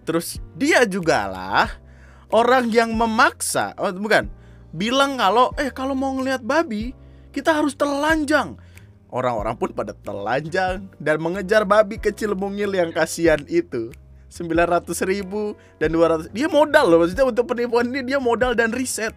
Terus 0.04 0.38
dia 0.54 0.84
juga 0.84 1.26
lah 1.26 1.68
orang 2.30 2.68
yang 2.68 2.92
memaksa, 2.92 3.72
oh 3.80 3.90
bukan, 3.92 4.28
bilang 4.70 5.16
kalau 5.16 5.50
eh 5.56 5.72
kalau 5.72 5.96
mau 5.96 6.12
ngelihat 6.14 6.44
babi 6.44 6.92
kita 7.32 7.50
harus 7.50 7.74
telanjang. 7.74 8.60
Orang-orang 9.14 9.54
pun 9.54 9.70
pada 9.70 9.94
telanjang 9.94 10.90
dan 10.98 11.16
mengejar 11.22 11.62
babi 11.62 12.02
kecil 12.02 12.34
mungil 12.34 12.74
yang 12.74 12.90
kasihan 12.90 13.42
itu. 13.46 13.94
900 14.34 14.90
ribu 15.06 15.54
dan 15.78 15.94
200 15.94 16.34
Dia 16.34 16.50
modal 16.50 16.90
loh 16.90 17.06
maksudnya 17.06 17.22
untuk 17.22 17.54
penipuan 17.54 17.86
ini 17.86 18.02
dia 18.02 18.18
modal 18.18 18.58
dan 18.58 18.74
riset 18.74 19.14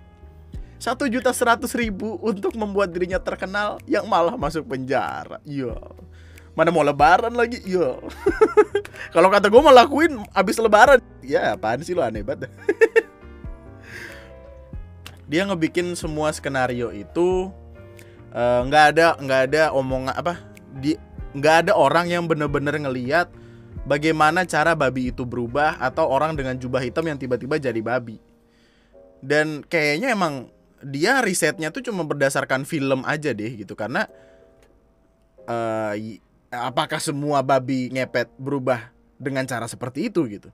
satu 0.77 1.09
juta 1.09 1.33
seratus 1.33 1.73
ribu 1.73 2.21
untuk 2.21 2.53
membuat 2.53 2.93
dirinya 2.93 3.17
terkenal 3.17 3.81
yang 3.89 4.05
malah 4.05 4.37
masuk 4.37 4.69
penjara. 4.69 5.41
Iya. 5.41 5.73
Mana 6.57 6.73
mau 6.73 6.81
lebaran 6.81 7.37
lagi? 7.37 7.61
Iya. 7.61 8.01
Kalau 9.13 9.29
kata 9.29 9.53
gue 9.53 9.61
mau 9.61 9.69
lakuin 9.69 10.25
abis 10.33 10.57
lebaran. 10.57 10.97
Ya 11.21 11.53
apaan 11.53 11.85
sih 11.85 11.93
lo 11.93 12.01
aneh 12.01 12.25
banget. 12.25 12.49
Dia 15.29 15.45
ngebikin 15.45 15.93
semua 15.93 16.33
skenario 16.33 16.89
itu 16.89 17.53
eh, 18.33 18.61
nggak 18.65 18.85
ada 18.97 19.07
nggak 19.21 19.41
ada 19.53 19.63
omongan 19.69 20.17
apa 20.17 20.41
di 20.73 20.97
nggak 21.37 21.67
ada 21.67 21.77
orang 21.77 22.09
yang 22.09 22.25
bener-bener 22.25 22.73
ngeliat 22.73 23.29
bagaimana 23.85 24.41
cara 24.49 24.73
babi 24.73 25.13
itu 25.13 25.29
berubah 25.29 25.77
atau 25.77 26.09
orang 26.09 26.33
dengan 26.33 26.57
jubah 26.57 26.81
hitam 26.81 27.05
yang 27.05 27.19
tiba-tiba 27.19 27.61
jadi 27.61 27.77
babi 27.83 28.17
dan 29.21 29.61
kayaknya 29.67 30.15
emang 30.15 30.49
dia 30.81 31.21
risetnya 31.21 31.69
tuh 31.69 31.85
cuma 31.85 32.07
berdasarkan 32.07 32.63
film 32.63 33.03
aja 33.03 33.35
deh 33.35 33.51
gitu 33.59 33.75
karena 33.75 34.07
y- 35.97 36.21
apakah 36.51 36.99
semua 37.01 37.43
babi 37.43 37.91
ngepet 37.91 38.31
berubah 38.39 38.91
dengan 39.19 39.43
cara 39.43 39.67
seperti 39.67 40.07
itu 40.07 40.23
gitu 40.29 40.49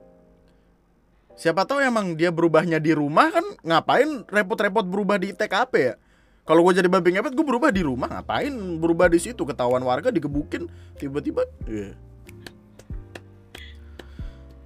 siapa 1.34 1.66
tahu 1.66 1.82
emang 1.82 2.14
dia 2.14 2.30
berubahnya 2.30 2.78
di 2.78 2.94
rumah 2.94 3.34
kan 3.34 3.46
ngapain 3.66 4.26
repot-repot 4.30 4.86
berubah 4.86 5.18
di 5.18 5.34
TKP 5.34 5.74
ya 5.78 5.96
kalau 6.44 6.62
gue 6.68 6.76
jadi 6.76 6.90
babi 6.92 7.18
ngepet 7.18 7.34
gue 7.34 7.46
berubah 7.46 7.70
di 7.74 7.82
rumah 7.82 8.10
ngapain 8.10 8.54
berubah 8.78 9.10
di 9.10 9.20
situ 9.22 9.42
ketahuan 9.46 9.82
warga 9.82 10.14
digebukin 10.14 10.70
tiba-tiba 10.98 11.46
Iya. 11.66 11.98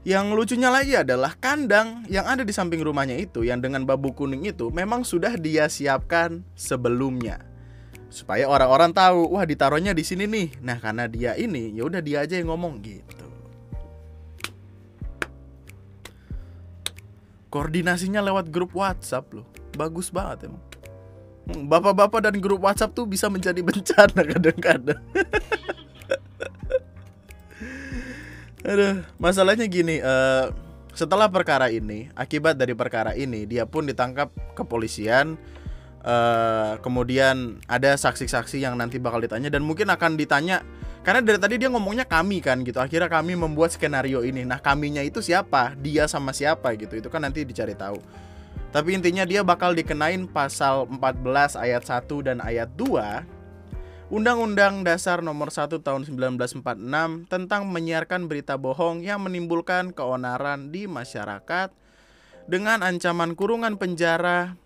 Yang 0.08 0.40
lucunya 0.40 0.72
lagi 0.72 0.96
adalah 0.96 1.36
kandang 1.36 2.08
yang 2.08 2.24
ada 2.24 2.48
di 2.48 2.56
samping 2.56 2.80
rumahnya 2.80 3.20
itu 3.20 3.44
yang 3.44 3.60
dengan 3.60 3.84
babu 3.84 4.16
kuning 4.16 4.48
itu 4.48 4.72
memang 4.72 5.04
sudah 5.04 5.36
dia 5.36 5.68
siapkan 5.68 6.48
sebelumnya. 6.56 7.44
Supaya 8.08 8.48
orang-orang 8.48 8.96
tahu, 8.96 9.36
wah 9.36 9.43
ditaruhnya 9.43 9.91
di 9.91 10.04
sini 10.04 10.26
nih. 10.26 10.63
Nah, 10.63 10.80
karena 10.80 11.08
dia 11.12 11.36
ini, 11.36 11.76
ya 11.76 11.84
udah 11.84 12.00
dia 12.00 12.24
aja 12.24 12.39
yang 12.39 12.50
ngomong 12.52 12.80
gitu. 12.80 13.28
Koordinasinya 17.48 18.20
lewat 18.24 18.52
grup 18.52 18.76
WhatsApp 18.76 19.32
loh. 19.32 19.48
Bagus 19.76 20.12
banget 20.12 20.52
emang. 20.52 20.63
Hmm, 21.48 21.63
Bapak-bapak 21.72 22.28
dan 22.28 22.36
grup 22.43 22.60
WhatsApp 22.60 22.91
tuh 22.91 23.08
bisa 23.08 23.32
menjadi 23.32 23.63
bencana 23.67 24.22
kadang-kadang. 24.24 25.02
Aduh, 28.67 29.00
masalahnya 29.15 29.63
gini, 29.72 30.04
eh, 30.04 30.46
setelah 30.91 31.32
perkara 31.32 31.72
ini, 31.72 32.12
akibat 32.17 32.60
dari 32.60 32.76
perkara 32.76 33.15
ini, 33.15 33.48
dia 33.48 33.63
pun 33.63 33.88
ditangkap 33.88 34.28
kepolisian. 34.58 35.39
Eh, 36.08 36.74
kemudian 36.80 37.60
ada 37.67 38.00
saksi-saksi 38.00 38.63
yang 38.63 38.80
nanti 38.80 38.96
bakal 38.96 39.20
ditanya 39.20 39.52
dan 39.52 39.67
mungkin 39.67 39.91
akan 39.91 40.15
ditanya 40.15 40.63
karena 41.04 41.24
dari 41.24 41.39
tadi 41.39 41.56
dia 41.56 41.72
ngomongnya 41.72 42.04
kami 42.04 42.43
kan 42.43 42.63
gitu. 42.67 42.84
Akhirnya 42.84 43.08
kami 43.08 43.39
membuat 43.39 43.72
skenario 43.72 44.28
ini. 44.28 44.43
Nah, 44.43 44.60
kaminya 44.60 45.00
itu 45.00 45.24
siapa? 45.24 45.72
Dia 45.80 46.04
sama 46.04 46.36
siapa 46.36 46.76
gitu. 46.76 47.00
Itu 47.00 47.08
kan 47.08 47.24
nanti 47.24 47.48
dicari 47.48 47.80
tahu. 47.80 47.96
Tapi 48.76 48.91
intinya 48.91 49.24
dia 49.24 49.39
bakal 49.39 49.72
dikenain 49.72 50.28
pasal 50.28 50.84
14 50.91 51.56
ayat 51.56 51.88
1 51.88 52.28
dan 52.28 52.43
ayat 52.43 52.67
2 52.76 54.12
Undang-Undang 54.12 54.84
Dasar 54.84 55.24
Nomor 55.24 55.52
1 55.52 55.80
Tahun 55.80 56.04
1946 56.04 57.32
tentang 57.32 57.62
menyiarkan 57.72 58.28
berita 58.28 58.60
bohong 58.60 59.04
yang 59.04 59.24
menimbulkan 59.24 59.96
keonaran 59.96 60.76
di 60.76 60.88
masyarakat 60.88 61.72
dengan 62.48 62.84
ancaman 62.84 63.36
kurungan 63.36 63.80
penjara 63.80 64.60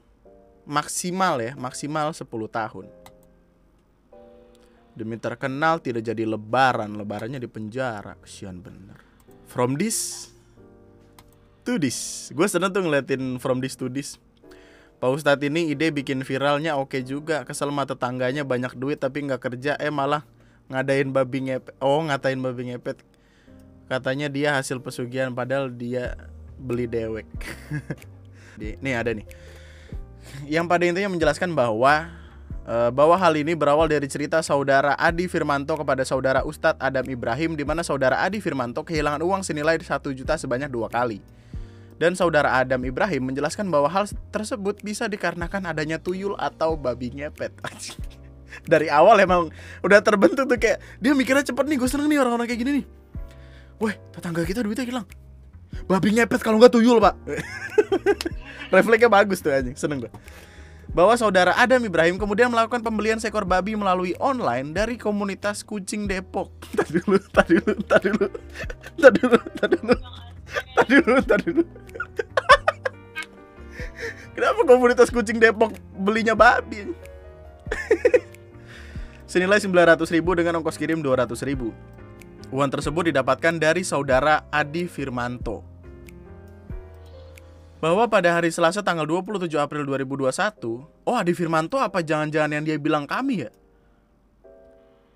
maksimal 0.66 1.42
ya, 1.42 1.54
maksimal 1.58 2.14
10 2.14 2.26
tahun. 2.50 2.86
Demi 4.92 5.16
terkenal 5.16 5.80
tidak 5.80 6.04
jadi 6.04 6.28
lebaran, 6.28 7.00
lebarannya 7.00 7.40
di 7.40 7.48
penjara. 7.48 8.20
Kesian 8.20 8.60
bener. 8.60 9.00
From 9.48 9.80
this 9.80 10.30
to 11.64 11.80
this. 11.80 12.30
Gue 12.36 12.48
seneng 12.52 12.76
tuh 12.76 12.84
ngeliatin 12.84 13.40
from 13.40 13.64
this 13.64 13.80
to 13.80 13.88
this. 13.88 14.20
Pak 15.02 15.10
Ustadz 15.18 15.42
ini 15.42 15.74
ide 15.74 15.90
bikin 15.90 16.22
viralnya 16.22 16.78
oke 16.78 17.02
juga 17.02 17.42
Kesel 17.42 17.74
sama 17.74 17.90
tetangganya 17.90 18.46
banyak 18.46 18.78
duit 18.78 19.02
tapi 19.02 19.26
nggak 19.26 19.42
kerja 19.50 19.74
Eh 19.82 19.90
malah 19.90 20.22
ngadain 20.70 21.10
babi 21.10 21.50
ngepet 21.50 21.74
Oh 21.82 22.06
ngatain 22.06 22.38
babi 22.38 22.70
ngepet 22.70 23.02
Katanya 23.90 24.30
dia 24.30 24.54
hasil 24.54 24.78
pesugihan 24.78 25.34
padahal 25.34 25.74
dia 25.74 26.14
beli 26.54 26.86
dewek 26.86 27.26
Nih 28.62 28.94
ada 28.94 29.10
nih 29.18 29.26
Yang 30.48 30.66
pada 30.68 30.84
intinya 30.88 31.10
menjelaskan 31.12 31.52
bahwa 31.54 32.10
eh, 32.68 32.90
bahwa 32.92 33.16
hal 33.18 33.34
ini 33.38 33.54
berawal 33.54 33.88
dari 33.88 34.08
cerita 34.08 34.40
saudara 34.42 34.98
Adi 34.98 35.26
Firmanto 35.28 35.76
kepada 35.78 36.04
saudara 36.04 36.42
Ustadz 36.46 36.82
Adam 36.82 37.06
Ibrahim 37.08 37.56
di 37.56 37.64
mana 37.64 37.82
saudara 37.86 38.20
Adi 38.22 38.40
Firmanto 38.44 38.82
kehilangan 38.84 39.22
uang 39.22 39.42
senilai 39.46 39.78
1 39.80 39.88
juta 40.16 40.36
sebanyak 40.38 40.70
dua 40.72 40.90
kali. 40.90 41.22
Dan 42.02 42.18
saudara 42.18 42.58
Adam 42.58 42.82
Ibrahim 42.82 43.30
menjelaskan 43.30 43.70
bahwa 43.70 43.86
hal 43.86 44.10
tersebut 44.34 44.82
bisa 44.82 45.06
dikarenakan 45.06 45.70
adanya 45.70 46.02
tuyul 46.02 46.34
atau 46.34 46.74
babi 46.74 47.14
ngepet. 47.14 47.54
Dari 48.72 48.90
awal 48.90 49.22
emang 49.22 49.54
udah 49.86 50.02
terbentuk 50.02 50.50
tuh 50.50 50.58
kayak 50.58 50.82
dia 50.98 51.14
mikirnya 51.14 51.46
cepet 51.46 51.62
nih, 51.62 51.78
gue 51.78 51.86
seneng 51.86 52.10
nih 52.10 52.18
orang-orang 52.18 52.50
kayak 52.50 52.58
gini 52.58 52.72
nih. 52.82 52.86
Weh, 53.78 53.96
tetangga 54.18 54.42
kita 54.42 54.66
duitnya 54.66 54.82
hilang. 54.82 55.06
Babi 55.86 56.18
ngepet 56.18 56.42
kalau 56.42 56.58
nggak 56.58 56.74
tuyul, 56.74 56.98
Pak. 56.98 57.16
Refleksnya 58.72 59.12
bagus 59.12 59.44
tuh 59.44 59.52
anjing, 59.52 59.76
seneng 59.76 60.08
gue. 60.08 60.12
Bahwa 60.92 61.16
saudara 61.16 61.56
Adam 61.56 61.80
Ibrahim 61.84 62.20
kemudian 62.20 62.52
melakukan 62.52 62.84
pembelian 62.84 63.20
seekor 63.20 63.48
babi 63.48 63.76
melalui 63.80 64.12
online 64.20 64.76
dari 64.76 65.00
komunitas 65.00 65.64
kucing 65.64 66.08
Depok. 66.08 66.52
Tadi 66.80 67.00
dulu, 67.04 67.20
tadi 67.32 67.54
dulu, 67.60 67.76
tadi 67.88 68.08
dulu. 68.12 68.30
Tadi 69.00 69.20
dulu, 69.24 69.40
tadi 69.56 69.76
dulu. 69.80 69.96
Tadi 70.76 70.96
dulu, 71.00 71.20
tadi 71.24 71.48
dulu. 71.52 71.64
Kenapa 74.36 74.62
komunitas 74.68 75.10
kucing 75.12 75.40
Depok 75.40 75.72
belinya 75.96 76.36
babi? 76.36 76.92
Senilai 79.32 79.64
900 79.64 80.04
ribu 80.12 80.36
dengan 80.36 80.60
ongkos 80.60 80.76
kirim 80.76 81.00
200 81.00 81.32
ribu. 81.48 81.72
Uang 82.52 82.68
tersebut 82.68 83.16
didapatkan 83.16 83.56
dari 83.56 83.88
saudara 83.88 84.44
Adi 84.52 84.92
Firmanto. 84.92 85.71
Bahwa 87.82 88.06
pada 88.06 88.30
hari 88.38 88.54
Selasa 88.54 88.86
tanggal 88.86 89.10
27 89.10 89.50
April 89.58 89.90
2021, 89.90 90.30
oh 90.86 91.16
Adi 91.18 91.34
Firmanto 91.34 91.82
apa 91.82 92.06
jangan-jangan 92.06 92.62
yang 92.62 92.64
dia 92.64 92.78
bilang 92.78 93.10
kami 93.10 93.50
ya? 93.50 93.52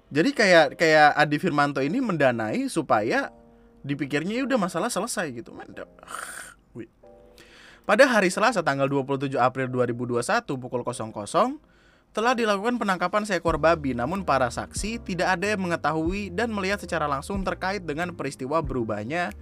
Jadi 0.09 0.33
kayak 0.33 0.73
kayak 0.73 1.13
Adi 1.13 1.37
Firmanto 1.37 1.77
ini 1.85 2.01
mendanai 2.01 2.65
supaya 2.65 3.29
dipikirnya 3.85 4.41
"Ya 4.41 4.43
udah 4.49 4.57
masalah 4.57 4.89
selesai 4.89 5.29
gitu. 5.29 5.53
Pada 7.85 8.09
hari 8.09 8.33
Selasa 8.33 8.65
tanggal 8.65 8.89
27 8.89 9.37
April 9.37 9.69
2021 9.69 10.57
pukul 10.57 10.81
00 10.81 11.13
telah 12.17 12.33
dilakukan 12.33 12.81
penangkapan 12.81 13.29
seekor 13.29 13.61
babi 13.61 13.93
namun 13.93 14.25
para 14.25 14.49
saksi 14.49 15.05
tidak 15.05 15.37
ada 15.37 15.53
yang 15.53 15.69
mengetahui 15.69 16.33
dan 16.33 16.49
melihat 16.49 16.81
secara 16.81 17.05
langsung 17.05 17.45
terkait 17.45 17.85
dengan 17.85 18.09
peristiwa 18.17 18.57
berubahnya 18.65 19.35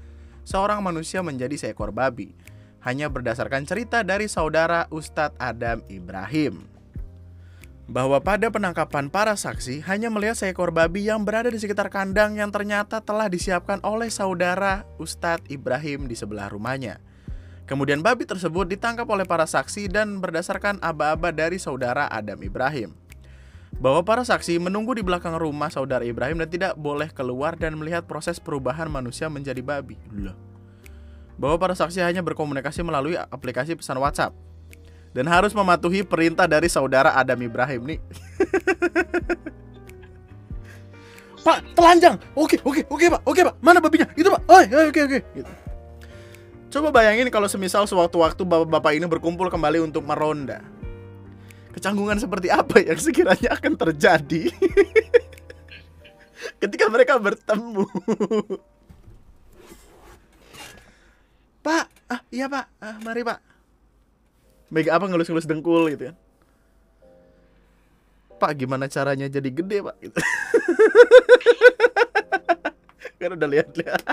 seorang 0.44 0.84
manusia 0.84 1.24
menjadi 1.24 1.56
seekor 1.56 1.96
babi. 1.96 2.36
Hanya 2.84 3.08
berdasarkan 3.08 3.64
cerita 3.64 4.04
dari 4.04 4.28
saudara 4.28 4.92
Ustadz 4.92 5.40
Adam 5.40 5.80
Ibrahim 5.88 6.74
bahwa 7.84 8.16
pada 8.24 8.48
penangkapan 8.48 9.12
para 9.12 9.36
saksi 9.36 9.84
hanya 9.84 10.08
melihat 10.08 10.40
seekor 10.40 10.72
babi 10.72 11.12
yang 11.12 11.28
berada 11.28 11.52
di 11.52 11.60
sekitar 11.60 11.92
kandang 11.92 12.40
yang 12.40 12.48
ternyata 12.48 13.04
telah 13.04 13.28
disiapkan 13.28 13.84
oleh 13.84 14.08
saudara 14.08 14.88
Ustadz 14.96 15.52
Ibrahim 15.52 16.08
di 16.08 16.16
sebelah 16.16 16.48
rumahnya. 16.48 17.04
Kemudian 17.64 18.04
babi 18.04 18.28
tersebut 18.28 18.68
ditangkap 18.68 19.08
oleh 19.08 19.24
para 19.24 19.48
saksi 19.48 19.88
dan 19.88 20.20
berdasarkan 20.20 20.84
aba-aba 20.84 21.32
dari 21.32 21.60
saudara 21.60 22.12
Adam 22.12 22.40
Ibrahim. 22.44 22.92
Bahwa 23.80 24.04
para 24.06 24.24
saksi 24.24 24.60
menunggu 24.64 24.96
di 24.96 25.04
belakang 25.04 25.36
rumah 25.36 25.68
saudara 25.68 26.04
Ibrahim 26.04 26.44
dan 26.44 26.50
tidak 26.52 26.74
boleh 26.76 27.10
keluar 27.12 27.56
dan 27.56 27.76
melihat 27.80 28.08
proses 28.08 28.40
perubahan 28.40 28.88
manusia 28.88 29.28
menjadi 29.28 29.60
babi. 29.64 29.96
Loh. 30.12 30.53
Bahwa 31.36 31.58
para 31.58 31.74
saksi 31.74 32.00
hanya 32.02 32.22
berkomunikasi 32.22 32.86
melalui 32.86 33.18
aplikasi 33.18 33.74
pesan 33.74 33.98
WhatsApp 33.98 34.34
dan 35.14 35.30
harus 35.30 35.54
mematuhi 35.54 36.02
perintah 36.02 36.50
dari 36.50 36.70
saudara 36.70 37.14
Adam 37.14 37.38
Ibrahim 37.42 37.96
nih. 37.96 38.00
Pak, 41.44 41.76
telanjang. 41.76 42.16
Oke, 42.40 42.56
oke, 42.64 42.88
oke, 42.88 43.06
Pak. 43.12 43.22
Oke, 43.28 43.42
Pak. 43.44 43.56
Mana 43.60 43.84
babinya? 43.84 44.08
Itu, 44.16 44.32
Pak. 44.32 44.48
Oi, 44.48 44.64
oi, 44.72 44.86
oke, 44.88 45.02
oke. 45.04 45.20
Gitu. 45.36 45.52
Coba 46.72 46.90
bayangin 46.96 47.28
kalau 47.28 47.52
semisal 47.52 47.84
sewaktu-waktu 47.84 48.48
bapak-bapak 48.48 48.96
ini 48.96 49.06
berkumpul 49.12 49.52
kembali 49.52 49.84
untuk 49.84 50.08
meronda. 50.08 50.64
Kecanggungan 51.76 52.16
seperti 52.16 52.48
apa 52.48 52.80
yang 52.80 52.96
sekiranya 52.96 53.60
akan 53.60 53.76
terjadi? 53.76 54.48
ketika 56.64 56.88
mereka 56.88 57.20
bertemu. 57.20 57.84
Pak, 61.64 61.88
ah 62.12 62.22
iya 62.28 62.52
Pak, 62.52 62.66
ah, 62.84 63.00
mari 63.02 63.24
Pak. 63.24 63.40
Mega 64.68 65.00
apa 65.00 65.08
ngelus-ngelus 65.08 65.48
dengkul 65.48 65.88
gitu 65.96 66.12
kan. 66.12 66.16
Pak, 68.36 68.52
gimana 68.60 68.92
caranya 68.92 69.32
jadi 69.32 69.48
gede 69.48 69.80
Pak? 69.80 69.96
Gitu. 70.04 70.20
kan 73.24 73.40
udah 73.40 73.48
lihat-lihat. 73.48 74.04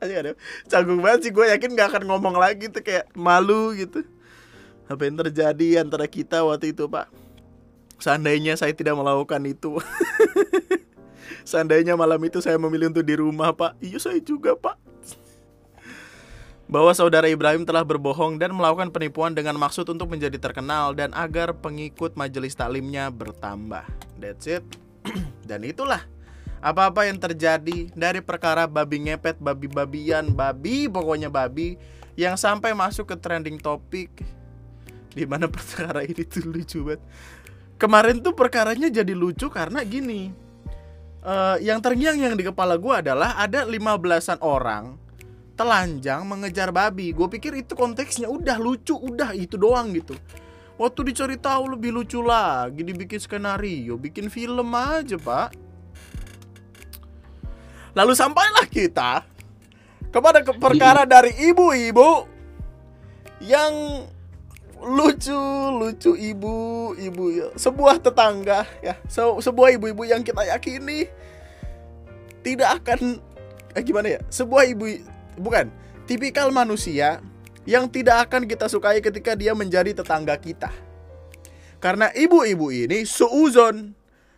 Aja 0.00 0.14
ada 0.24 0.32
canggung 0.64 1.04
banget 1.04 1.28
sih 1.28 1.32
gue 1.32 1.44
yakin 1.44 1.76
gak 1.76 1.92
akan 1.92 2.08
ngomong 2.08 2.40
lagi 2.40 2.72
tuh 2.72 2.80
kayak 2.80 3.12
malu 3.12 3.76
gitu. 3.76 4.00
Apa 4.88 5.04
yang 5.04 5.20
terjadi 5.20 5.84
antara 5.84 6.08
kita 6.08 6.40
waktu 6.40 6.72
itu 6.72 6.88
Pak? 6.88 7.12
Seandainya 8.00 8.56
saya 8.56 8.72
tidak 8.72 8.96
melakukan 8.96 9.44
itu. 9.44 9.76
Seandainya 11.44 11.96
malam 11.96 12.20
itu 12.24 12.40
saya 12.40 12.56
memilih 12.56 12.88
untuk 12.88 13.04
di 13.04 13.16
rumah, 13.20 13.52
Pak. 13.52 13.76
Iya, 13.80 14.00
saya 14.00 14.20
juga, 14.20 14.56
Pak. 14.56 14.83
Bahwa 16.64 16.90
saudara 16.96 17.28
Ibrahim 17.28 17.68
telah 17.68 17.84
berbohong 17.84 18.40
dan 18.40 18.56
melakukan 18.56 18.88
penipuan 18.88 19.36
dengan 19.36 19.54
maksud 19.60 19.84
untuk 19.92 20.08
menjadi 20.08 20.40
terkenal 20.40 20.96
dan 20.96 21.12
agar 21.12 21.52
pengikut 21.52 22.16
majelis 22.16 22.56
taklimnya 22.56 23.12
bertambah. 23.12 23.84
That's 24.16 24.48
it. 24.48 24.64
dan 25.48 25.60
itulah 25.62 26.00
apa-apa 26.64 27.04
yang 27.04 27.20
terjadi 27.20 27.92
dari 27.92 28.24
perkara 28.24 28.64
babi 28.64 29.04
ngepet, 29.04 29.36
babi-babian, 29.36 30.32
babi, 30.32 30.88
pokoknya 30.88 31.28
babi 31.28 31.76
yang 32.16 32.40
sampai 32.40 32.72
masuk 32.72 33.12
ke 33.12 33.16
trending 33.20 33.60
topik 33.60 34.24
di 35.12 35.28
mana 35.28 35.46
perkara 35.54 36.00
ini 36.02 36.24
tuh 36.24 36.48
lucu 36.48 36.80
banget. 36.80 37.04
Kemarin 37.76 38.24
tuh 38.24 38.32
perkaranya 38.32 38.88
jadi 38.88 39.12
lucu 39.12 39.52
karena 39.52 39.84
gini. 39.84 40.32
Eh, 41.24 41.56
yang 41.64 41.80
terngiang 41.84 42.16
yang 42.20 42.32
di 42.36 42.44
kepala 42.44 42.76
gue 42.76 42.94
adalah 42.96 43.36
ada 43.36 43.64
15-an 43.64 44.40
orang 44.40 44.96
telanjang 45.54 46.26
mengejar 46.26 46.74
babi. 46.74 47.14
Gue 47.14 47.30
pikir 47.30 47.54
itu 47.54 47.74
konteksnya 47.78 48.26
udah 48.26 48.58
lucu, 48.58 48.94
udah 48.94 49.34
itu 49.34 49.54
doang 49.54 49.94
gitu. 49.94 50.14
Waktu 50.74 51.14
dicari 51.14 51.38
tahu 51.38 51.78
lebih 51.78 51.94
lucu 51.94 52.18
lagi, 52.18 52.82
dibikin 52.82 53.22
skenario, 53.22 53.94
bikin 53.94 54.26
film 54.26 54.74
aja 54.74 55.14
pak. 55.14 55.54
Lalu 57.94 58.12
sampailah 58.18 58.66
kita 58.66 59.22
kepada 60.10 60.42
ke- 60.42 60.58
perkara 60.58 61.06
dari 61.06 61.30
ibu-ibu 61.46 62.26
yang 63.38 64.02
lucu, 64.82 65.38
lucu 65.78 66.18
ibu, 66.18 66.90
ibu 66.98 67.24
ya. 67.30 67.46
Sebuah 67.54 68.02
tetangga 68.02 68.66
ya, 68.82 68.98
se- 69.06 69.38
sebuah 69.46 69.78
ibu-ibu 69.78 70.02
yang 70.02 70.26
kita 70.26 70.42
yakini 70.42 71.06
tidak 72.42 72.82
akan 72.82 73.22
eh, 73.78 73.82
gimana 73.86 74.18
ya? 74.18 74.20
Sebuah 74.26 74.66
ibu 74.74 74.90
bukan 75.38 75.70
tipikal 76.04 76.52
manusia 76.54 77.20
yang 77.64 77.88
tidak 77.88 78.28
akan 78.28 78.44
kita 78.44 78.68
sukai 78.68 79.00
ketika 79.00 79.32
dia 79.32 79.56
menjadi 79.56 79.96
tetangga 79.96 80.36
kita. 80.36 80.70
Karena 81.80 82.08
ibu-ibu 82.12 82.72
ini 82.72 83.04
suuzon 83.04 83.92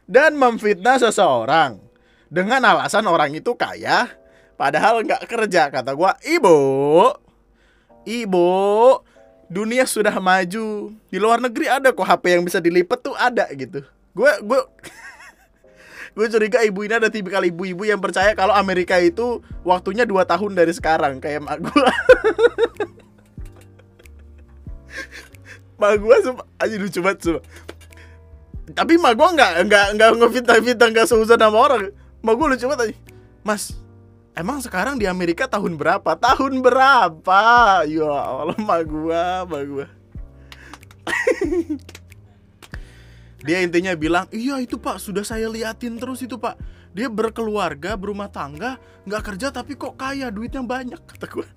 dan 0.06 0.34
memfitnah 0.34 0.98
seseorang 0.98 1.78
dengan 2.26 2.62
alasan 2.62 3.06
orang 3.06 3.34
itu 3.34 3.54
kaya 3.54 4.10
padahal 4.58 5.02
nggak 5.02 5.26
kerja 5.30 5.70
kata 5.70 5.94
gua. 5.94 6.18
Ibu 6.22 6.58
ibu 8.06 8.48
dunia 9.50 9.86
sudah 9.86 10.14
maju. 10.22 10.94
Di 11.10 11.18
luar 11.18 11.42
negeri 11.42 11.66
ada 11.66 11.90
kok 11.90 12.06
HP 12.06 12.38
yang 12.38 12.42
bisa 12.46 12.62
dilipat 12.62 12.98
tuh 13.02 13.14
ada 13.18 13.46
gitu. 13.54 13.82
Gue 14.14 14.30
gue 14.42 14.60
gue 16.16 16.26
curiga 16.32 16.64
ibu 16.64 16.80
ini 16.80 16.96
ada 16.96 17.12
tipikal 17.12 17.44
ibu-ibu 17.44 17.84
yang 17.84 18.00
percaya 18.00 18.32
kalau 18.32 18.56
Amerika 18.56 18.96
itu 18.96 19.44
waktunya 19.60 20.08
dua 20.08 20.24
tahun 20.24 20.56
dari 20.56 20.72
sekarang 20.72 21.20
kayak 21.20 21.44
mak 21.44 21.60
gue 21.60 21.84
mak 25.76 26.00
gue 26.00 26.16
aja 26.56 26.76
lucu 26.80 27.04
banget 27.04 27.18
sumpah. 27.20 27.44
tapi 28.72 28.96
mak 28.96 29.12
gue 29.12 29.28
nggak 29.28 29.52
nggak 29.68 29.86
nggak 30.00 30.10
ngefitnah-fitnah 30.16 30.88
nggak 30.96 31.06
seuzon 31.06 31.36
sama 31.36 31.58
orang. 31.60 31.92
Mak 32.24 32.32
gue 32.32 32.46
lucu 32.56 32.64
banget 32.64 32.80
aja 32.88 32.94
mas 33.46 33.76
emang 34.32 34.58
sekarang 34.64 34.96
di 34.96 35.04
Amerika 35.04 35.44
tahun 35.46 35.76
berapa? 35.76 36.16
Tahun 36.16 36.52
berapa? 36.64 37.40
Ya 37.84 38.08
Allah 38.08 38.56
mak 38.56 38.82
gue 38.88 39.24
mak 39.52 39.62
gue 39.68 39.86
dia 43.44 43.60
intinya 43.60 43.92
bilang 43.92 44.24
iya 44.32 44.56
itu 44.62 44.80
pak 44.80 44.96
sudah 45.00 45.24
saya 45.26 45.50
liatin 45.50 46.00
terus 46.00 46.24
itu 46.24 46.40
pak. 46.40 46.56
Dia 46.96 47.12
berkeluarga 47.12 47.92
berumah 47.92 48.32
tangga 48.32 48.80
nggak 49.04 49.22
kerja 49.32 49.52
tapi 49.52 49.76
kok 49.76 50.00
kaya 50.00 50.32
duitnya 50.32 50.64
banyak 50.64 51.00
kata 51.10 51.28
gue 51.28 51.48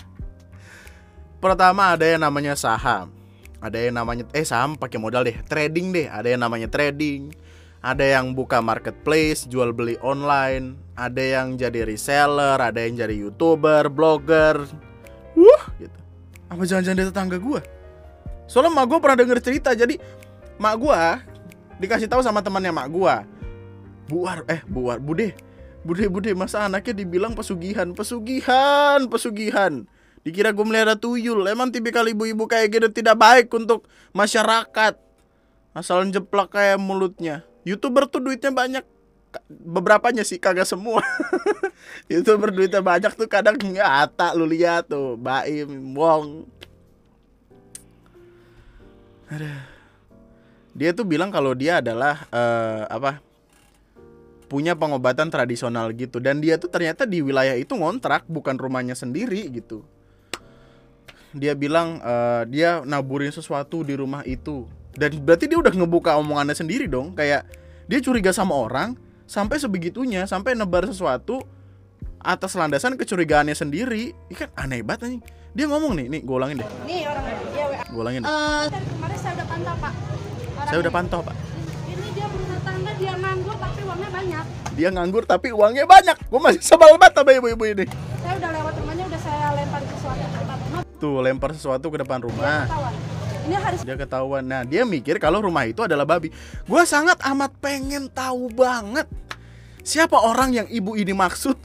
pertama 1.39 1.96
ada 1.96 2.04
yang 2.04 2.24
namanya 2.24 2.56
saham. 2.60 3.12
Ada 3.60 3.76
yang 3.92 3.96
namanya 3.96 4.24
eh 4.36 4.44
saham 4.44 4.76
pakai 4.76 5.00
modal 5.00 5.24
deh 5.24 5.39
trading 5.48 5.96
deh. 5.96 6.08
Ada 6.12 6.36
yang 6.36 6.44
namanya 6.44 6.68
trading. 6.68 7.32
Ada 7.80 8.20
yang 8.20 8.36
buka 8.36 8.60
marketplace 8.60 9.48
jual 9.48 9.72
beli 9.72 9.96
online. 10.04 10.76
Ada 11.00 11.24
yang 11.39 11.56
jadi 11.56 11.88
reseller 11.88 12.60
ada 12.60 12.80
yang 12.84 13.00
jadi 13.00 13.15
youtuber 13.15 13.88
blogger. 13.88 14.68
Wah 15.39 15.63
gitu. 15.80 16.00
Apa 16.52 16.63
jangan-jangan 16.68 16.98
dia 17.00 17.08
tetangga 17.08 17.39
gue 17.39 17.80
soalnya 18.50 18.74
mak 18.74 18.86
gue 18.89 18.98
pernah 18.98 19.18
denger 19.22 19.39
cerita 19.46 19.78
jadi 19.78 20.02
mak 20.58 20.76
gue 20.82 21.02
dikasih 21.80 22.12
tahu 22.12 22.20
sama 22.20 22.44
temannya 22.44 22.76
mak 22.76 22.88
gue 22.92 23.15
buar 24.10 24.44
eh 24.50 24.62
buar 24.68 25.00
bude. 25.00 25.38
Bude 25.80 26.12
bude 26.12 26.36
masa 26.36 26.68
anaknya 26.68 26.92
dibilang 27.06 27.32
pesugihan 27.38 27.96
pesugihan 27.96 29.08
pesugihan. 29.08 29.88
Dikira 30.28 30.52
gue 30.52 30.65
melihara 30.68 31.00
tuyul. 31.00 31.48
Emang 31.48 31.72
tipikal 31.72 32.04
ibu-ibu 32.04 32.44
kayak 32.44 32.68
gitu 32.76 32.88
tidak 32.92 33.15
baik 33.15 33.48
untuk 33.56 33.88
masyarakat. 34.12 35.00
Asal 35.72 36.04
jeplak 36.12 36.52
kayak 36.52 36.82
mulutnya. 36.82 37.48
Youtuber 37.63 38.10
tuh 38.12 38.20
duitnya 38.20 38.52
banyak. 38.52 38.84
Beberapanya 39.48 40.28
sih 40.28 40.42
kagak 40.42 40.68
semua. 40.68 41.00
Youtuber 42.12 42.52
duitnya 42.52 42.84
banyak 42.84 43.15
tuh 43.15 43.30
kadang 43.32 43.56
nggak 43.56 44.12
ata 44.12 44.36
lu 44.36 44.44
lihat 44.44 44.92
tuh. 44.92 45.15
Baim 45.15 45.96
Wong. 45.96 46.44
Aduh. 49.32 49.79
Dia 50.80 50.96
tuh 50.96 51.04
bilang 51.04 51.28
kalau 51.28 51.52
dia 51.52 51.84
adalah 51.84 52.24
eh, 52.32 52.88
apa 52.88 53.20
punya 54.48 54.80
pengobatan 54.80 55.28
tradisional 55.28 55.92
gitu. 55.92 56.24
Dan 56.24 56.39
dia 56.39 56.56
tuh 56.56 56.72
ternyata 56.72 57.04
di 57.04 57.20
wilayah 57.20 57.60
itu 57.60 57.76
ngontrak 57.76 58.24
bukan 58.32 58.56
rumahnya 58.56 58.96
sendiri 58.96 59.52
gitu. 59.52 59.84
Dia 61.36 61.52
bilang 61.52 62.00
eh, 62.00 62.48
dia 62.48 62.80
naburin 62.88 63.36
sesuatu 63.36 63.84
di 63.84 64.00
rumah 64.00 64.24
itu. 64.24 64.63
Dan 64.96 65.20
berarti 65.20 65.52
dia 65.52 65.60
udah 65.60 65.76
ngebuka 65.76 66.15
omongannya 66.15 66.56
sendiri 66.56 66.88
dong. 66.88 67.12
Kayak 67.12 67.44
dia 67.92 68.00
curiga 68.00 68.32
sama 68.32 68.56
orang 68.56 68.96
sampai 69.28 69.60
sebegitunya 69.60 70.24
sampai 70.26 70.56
nebar 70.56 70.88
sesuatu 70.88 71.44
atas 72.24 72.56
landasan 72.56 72.96
kecurigaannya 72.96 73.54
sendiri. 73.54 74.15
Ini 74.32 74.36
kan 74.39 74.50
aneh 74.56 74.80
banget 74.80 75.12
anjing. 75.12 75.24
Dia 75.52 75.68
ngomong 75.68 75.92
nih 76.00 76.08
nih 76.08 76.22
gue 76.24 76.36
ulangin 76.39 76.63
deh. 76.63 76.70
Nih 76.88 77.04
orangnya, 77.04 77.36
dia 77.52 77.65
gue 77.84 78.00
ulangin 78.00 78.22
deh. 78.24 78.32
Eh, 78.32 78.65
kemarin 78.72 79.18
saya 79.20 79.34
udah 79.36 79.48
pantau 79.52 79.76
pak. 79.84 80.19
Saya 80.67 80.78
udah 80.82 80.91
pantau 80.91 81.19
pak. 81.24 81.36
Ini 81.88 82.08
dia 82.12 82.28
berumah 82.28 82.60
tangga, 82.65 82.91
dia 82.98 83.13
nganggur 83.15 83.56
tapi 83.56 83.82
uangnya 83.86 84.10
banyak. 84.12 84.43
dia 84.76 84.89
nganggur 84.91 85.24
tapi 85.28 85.48
uangnya 85.52 85.86
banyak. 85.86 86.17
Gue 86.28 86.39
masih 86.39 86.62
sebel 86.63 86.95
banget 86.95 87.13
sama 87.19 87.32
ibu-ibu 87.36 87.63
ini. 87.67 87.86
Saya 88.19 88.34
udah 88.39 88.50
lewat 88.56 88.74
rumahnya, 88.80 89.06
udah 89.08 89.22
saya 89.22 89.45
lempar 89.56 89.82
sesuatu 89.84 90.24
ke 90.24 90.38
depan 90.39 90.58
rumah. 90.60 90.82
tuh 91.00 91.15
lempar 91.24 91.50
sesuatu 91.56 91.86
ke 91.88 91.98
depan 92.04 92.19
Dia 92.19 92.28
rumah. 92.28 92.60
ketahuan. 92.67 92.93
Ini 93.50 93.56
harus 93.58 93.80
dia 93.82 93.95
ketahuan. 93.98 94.43
Nah 94.45 94.62
dia 94.62 94.84
mikir 94.86 95.15
kalau 95.17 95.41
rumah 95.41 95.65
itu 95.65 95.82
adalah 95.82 96.06
babi. 96.06 96.30
Gue 96.69 96.84
sangat 96.86 97.17
amat 97.24 97.50
pengen 97.58 98.06
tahu 98.12 98.52
banget 98.54 99.10
siapa 99.82 100.15
orang 100.22 100.54
yang 100.54 100.67
ibu 100.69 100.93
ini 100.93 101.12
maksud. 101.17 101.58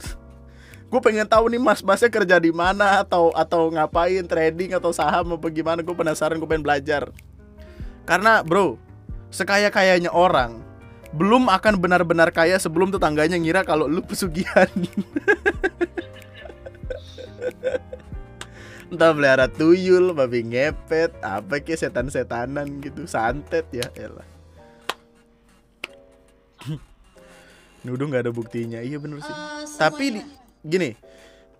Gue 0.89 1.01
pengen 1.03 1.27
tahu 1.29 1.51
nih 1.51 1.61
mas 1.61 1.85
masnya 1.85 2.09
kerja 2.09 2.39
di 2.39 2.49
mana 2.49 3.03
atau 3.03 3.29
atau 3.35 3.69
ngapain 3.69 4.23
trading 4.25 4.73
atau 4.73 4.89
saham 4.89 5.37
apa 5.37 5.47
gimana. 5.53 5.85
Gue 5.85 5.93
penasaran 5.93 6.41
gue 6.41 6.49
pengen 6.49 6.65
belajar. 6.65 7.13
Karena 8.05 8.41
bro 8.41 8.81
sekaya 9.35 9.67
kayanya 9.67 10.15
orang 10.15 10.63
belum 11.11 11.51
akan 11.51 11.75
benar-benar 11.79 12.31
kaya 12.31 12.55
sebelum 12.55 12.91
tetangganya 12.91 13.35
ngira 13.35 13.67
kalau 13.67 13.87
lu 13.87 13.99
pesugihan 13.99 14.67
entah 18.85 19.11
pelihara 19.11 19.51
tuyul, 19.51 20.13
babi 20.15 20.45
ngepet, 20.45 21.11
apa 21.19 21.59
ke 21.59 21.75
setan-setanan 21.75 22.79
gitu, 22.79 23.03
santet 23.09 23.65
ya, 23.73 23.83
elah. 23.97 24.23
Nuduh 27.85 28.07
nggak 28.07 28.29
ada 28.29 28.33
buktinya, 28.33 28.79
iya 28.79 28.95
bener 29.01 29.19
sih. 29.19 29.33
Eh, 29.33 29.67
Tapi 29.75 30.05
di- 30.15 30.27
gini, 30.63 30.95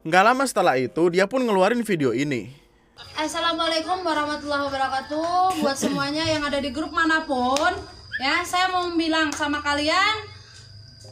nggak 0.06 0.24
lama 0.24 0.44
setelah 0.48 0.80
itu 0.80 1.12
dia 1.12 1.28
pun 1.28 1.44
ngeluarin 1.44 1.84
video 1.84 2.14
ini. 2.16 2.54
Assalamualaikum 2.96 4.08
warahmatullahi 4.08 4.72
wabarakatuh. 4.72 5.60
Buat 5.60 5.76
semuanya 5.76 6.24
yang 6.24 6.48
ada 6.48 6.64
di 6.64 6.72
grup 6.72 6.96
mana 6.96 7.28
pun 7.28 7.76
Ya 8.24 8.40
saya 8.48 8.72
mau 8.72 8.88
bilang 8.96 9.36
sama 9.36 9.60
kalian 9.60 10.24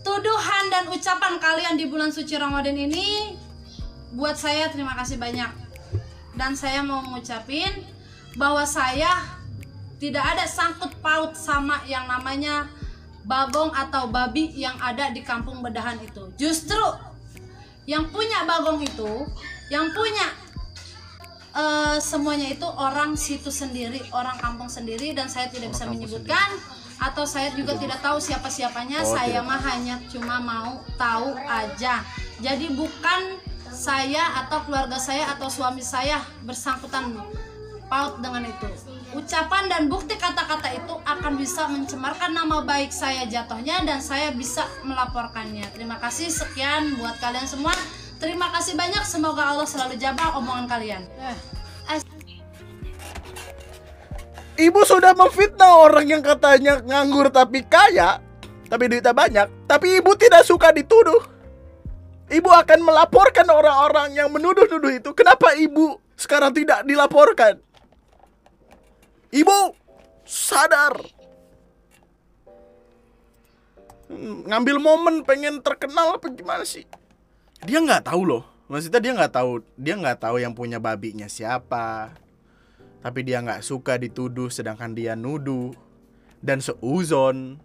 tuduhan 0.08 0.72
dan 0.72 0.88
ucapan 0.88 1.36
kalian 1.36 1.76
di 1.76 1.92
bulan 1.92 2.16
suci 2.16 2.40
Ramadan 2.40 2.80
ini 2.80 3.36
buat 4.16 4.40
saya 4.40 4.72
terima 4.72 4.96
kasih 4.96 5.20
banyak. 5.20 5.52
Dan 6.40 6.56
saya 6.56 6.80
mau 6.88 7.04
ngucapin 7.04 7.84
bahwa 8.40 8.64
saya 8.64 9.20
tidak 10.00 10.24
ada 10.24 10.48
sangkut 10.48 10.96
paut 11.04 11.36
sama 11.36 11.84
yang 11.84 12.08
namanya 12.08 12.72
bagong 13.28 13.76
atau 13.76 14.08
babi 14.08 14.56
yang 14.56 14.80
ada 14.80 15.12
di 15.12 15.20
kampung 15.20 15.60
bedahan 15.60 16.00
itu. 16.00 16.32
Justru 16.40 16.80
yang 17.84 18.08
punya 18.08 18.48
bagong 18.48 18.80
itu 18.80 19.28
yang 19.68 19.92
punya 19.92 20.43
eh, 21.54 21.98
semuanya 22.02 22.50
itu 22.50 22.66
orang 22.66 23.14
situ 23.14 23.54
sendiri 23.54 24.02
orang 24.12 24.38
kampung 24.42 24.68
sendiri 24.68 25.14
dan 25.14 25.30
saya 25.30 25.50
tidak 25.50 25.74
bisa 25.74 25.86
menyebutkan 25.86 26.50
atau 27.04 27.28
saya 27.28 27.52
juga 27.52 27.76
tidak 27.76 28.00
tahu 28.00 28.18
siapa 28.22 28.48
siapanya 28.48 29.04
Oh, 29.04 29.12
saya 29.12 29.44
mah 29.44 29.60
hanya 29.60 30.00
cuma 30.08 30.40
mau 30.40 30.80
tahu 30.96 31.36
aja. 31.36 32.00
Jadi 32.40 32.72
bukan 32.72 33.36
saya 33.74 34.46
atau 34.46 34.64
keluarga 34.64 34.96
saya 34.96 35.34
atau 35.36 35.50
suami 35.50 35.82
saya 35.84 36.22
bersangkutan 36.46 37.18
paut 37.92 38.22
dengan 38.24 38.48
itu. 38.48 38.68
Ucapan 39.14 39.68
dan 39.68 39.92
bukti 39.92 40.16
kata-kata 40.16 40.74
itu 40.74 40.94
akan 41.04 41.34
bisa 41.36 41.68
mencemarkan 41.68 42.32
nama 42.32 42.64
baik 42.64 42.90
saya 42.90 43.28
jatuhnya 43.28 43.84
dan 43.84 44.00
saya 44.00 44.32
bisa 44.32 44.64
melaporkannya. 44.88 45.68
Terima 45.76 46.00
kasih 46.00 46.32
sekian 46.32 46.98
buat 46.98 47.20
kalian 47.20 47.46
semua 47.46 47.76
terima 48.24 48.48
kasih 48.56 48.80
banyak 48.80 49.04
semoga 49.04 49.52
Allah 49.52 49.68
selalu 49.68 50.00
jaga 50.00 50.40
omongan 50.40 50.66
kalian 50.72 51.04
Eh, 51.20 51.36
Ibu 54.54 54.86
sudah 54.86 55.18
memfitnah 55.18 55.82
orang 55.82 56.06
yang 56.06 56.22
katanya 56.22 56.78
nganggur 56.78 57.34
tapi 57.34 57.66
kaya, 57.66 58.22
tapi 58.70 58.86
duitnya 58.86 59.10
banyak, 59.10 59.48
tapi 59.66 59.98
ibu 59.98 60.14
tidak 60.14 60.46
suka 60.46 60.70
dituduh. 60.70 61.26
Ibu 62.30 62.50
akan 62.62 62.80
melaporkan 62.86 63.50
orang-orang 63.50 64.14
yang 64.14 64.30
menuduh-nuduh 64.30 64.94
itu. 64.94 65.10
Kenapa 65.18 65.58
ibu 65.58 65.98
sekarang 66.14 66.54
tidak 66.54 66.86
dilaporkan? 66.86 67.58
Ibu 69.34 69.74
sadar. 70.22 71.02
Hmm, 74.14 74.46
Ngambil 74.46 74.78
momen 74.78 75.16
pengen 75.26 75.66
terkenal 75.66 76.22
apa 76.22 76.30
gimana 76.30 76.62
sih? 76.62 76.86
Dia 77.64 77.80
nggak 77.80 78.12
tahu 78.12 78.28
loh. 78.28 78.44
Maksudnya 78.68 79.00
dia 79.00 79.16
nggak 79.16 79.34
tahu, 79.36 79.64
dia 79.80 79.96
nggak 79.96 80.20
tahu 80.20 80.36
yang 80.40 80.56
punya 80.56 80.80
babinya 80.80 81.28
siapa. 81.32 82.12
Tapi 83.04 83.24
dia 83.24 83.42
nggak 83.44 83.64
suka 83.64 83.98
dituduh 84.00 84.50
sedangkan 84.52 84.96
dia 84.96 85.16
nuduh. 85.16 85.72
Dan 86.44 86.60
seuzon. 86.60 87.60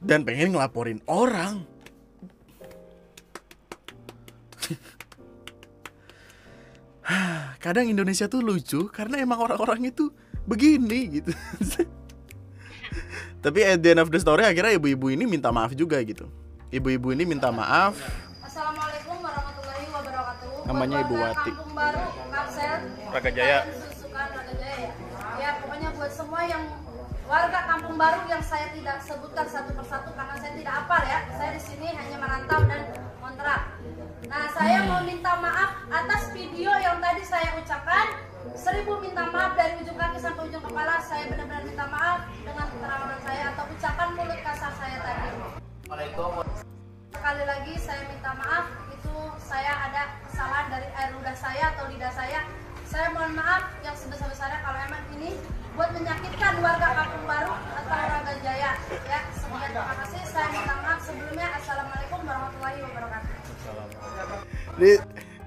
Dan 0.00 0.24
pengen 0.24 0.56
ngelaporin 0.56 1.04
orang. 1.04 1.68
Kadang 7.64 7.92
Indonesia 7.92 8.24
tuh 8.24 8.40
lucu 8.40 8.88
karena 8.88 9.20
emang 9.20 9.44
orang-orang 9.44 9.92
itu 9.92 10.08
begini 10.48 11.20
gitu. 11.20 11.36
Tapi 13.44 13.64
at 13.64 13.80
the 13.80 13.96
end 13.96 14.00
of 14.00 14.12
the 14.12 14.20
story 14.20 14.44
akhirnya 14.44 14.76
ibu-ibu 14.76 15.08
ini 15.12 15.24
minta 15.28 15.52
maaf 15.52 15.76
juga 15.76 16.00
gitu. 16.04 16.28
Ibu-ibu 16.70 17.10
ini 17.12 17.26
minta 17.26 17.50
maaf. 17.50 17.98
Namanya 20.70 21.02
Ibu 21.02 21.14
Wati. 21.18 21.50
Kampung 21.50 21.74
Baru, 21.74 22.04
Kapsel. 22.30 22.78
Raga 23.10 23.30
Jaya. 23.34 23.50
Ya. 23.50 23.60
Ya, 25.42 25.50
pokoknya 25.58 25.90
buat 25.98 26.12
semua 26.14 26.46
yang 26.46 26.62
warga 27.26 27.60
Kampung 27.74 27.98
Baru 27.98 28.22
yang 28.30 28.38
saya 28.38 28.70
tidak 28.70 29.02
sebutkan 29.02 29.50
satu 29.50 29.74
persatu 29.74 30.14
karena 30.14 30.38
saya 30.38 30.54
tidak 30.54 30.70
hafal 30.78 31.02
ya. 31.02 31.26
Saya 31.34 31.50
di 31.58 31.62
sini 31.66 31.90
hanya 31.90 32.22
merantau 32.22 32.62
dan 32.70 32.86
kontrak. 33.18 33.60
Nah, 34.30 34.46
saya 34.54 34.86
mau 34.86 35.02
minta 35.02 35.42
maaf 35.42 35.90
atas 35.90 36.30
video 36.30 36.70
yang 36.78 37.02
tadi 37.02 37.26
saya 37.26 37.50
ucapkan. 37.58 38.06
Seribu 38.54 39.02
minta 39.02 39.26
maaf 39.26 39.58
dari 39.58 39.74
ujung 39.82 39.98
kaki 39.98 40.22
sampai 40.22 40.54
ujung 40.54 40.62
kepala. 40.62 41.02
Saya 41.02 41.34
benar-benar 41.34 41.66
minta 41.66 41.86
maaf 41.90 42.30
dengan 42.46 42.66
keterangan 42.70 43.18
saya 43.26 43.42
atau 43.58 43.64
ucapan 43.74 44.08
mulut 44.14 44.38
kasar 44.46 44.72
saya 44.78 44.96
tadi. 45.02 45.28
Sekali 47.10 47.42
lagi 47.42 47.74
saya 47.74 48.06
minta 48.06 48.30
maaf 48.38 48.70
itu 48.94 49.14
saya 49.42 49.90
ada 49.90 50.19
kesalahan 50.40 50.72
dari 50.72 50.88
air 50.96 51.10
ludah 51.20 51.36
saya 51.36 51.64
atau 51.76 51.84
lidah 51.92 52.12
saya. 52.16 52.40
Saya 52.88 53.12
mohon 53.12 53.36
maaf 53.36 53.76
yang 53.84 53.92
sebesar-besarnya 53.92 54.64
kalau 54.64 54.80
emang 54.88 55.04
ini 55.20 55.36
buat 55.76 55.92
menyakitkan 55.92 56.64
warga 56.64 56.88
Kampung 56.96 57.28
Baru 57.28 57.52
atau 57.52 57.92
Raga 57.92 58.32
Jaya. 58.40 58.72
Ya, 59.04 59.20
sekian 59.36 59.68
terima 59.68 59.94
kasih. 60.00 60.20
Saya 60.32 60.48
minta 60.48 60.74
maaf 60.80 61.04
sebelumnya. 61.04 61.44
Assalamualaikum 61.60 62.20
warahmatullahi 62.24 62.78
wabarakatuh. 62.88 63.32
Jadi 64.80 64.92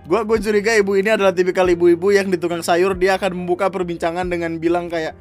gua 0.06 0.22
gue 0.30 0.38
curiga 0.46 0.72
ibu 0.78 0.94
ini 0.94 1.10
adalah 1.10 1.34
tipikal 1.34 1.66
ibu-ibu 1.66 2.14
yang 2.14 2.30
di 2.30 2.38
tukang 2.38 2.62
sayur 2.62 2.94
dia 2.94 3.18
akan 3.18 3.34
membuka 3.34 3.74
perbincangan 3.74 4.30
dengan 4.30 4.62
bilang 4.62 4.94
kayak 4.94 5.18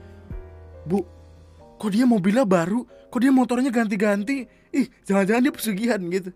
Bu, 0.84 1.00
kok 1.80 1.88
dia 1.88 2.04
mobilnya 2.04 2.44
baru? 2.44 2.84
Kok 3.08 3.20
dia 3.24 3.32
motornya 3.32 3.72
ganti-ganti? 3.72 4.44
Ih, 4.68 4.92
jangan-jangan 5.08 5.48
dia 5.48 5.54
pesugihan 5.56 6.00
gitu. 6.12 6.28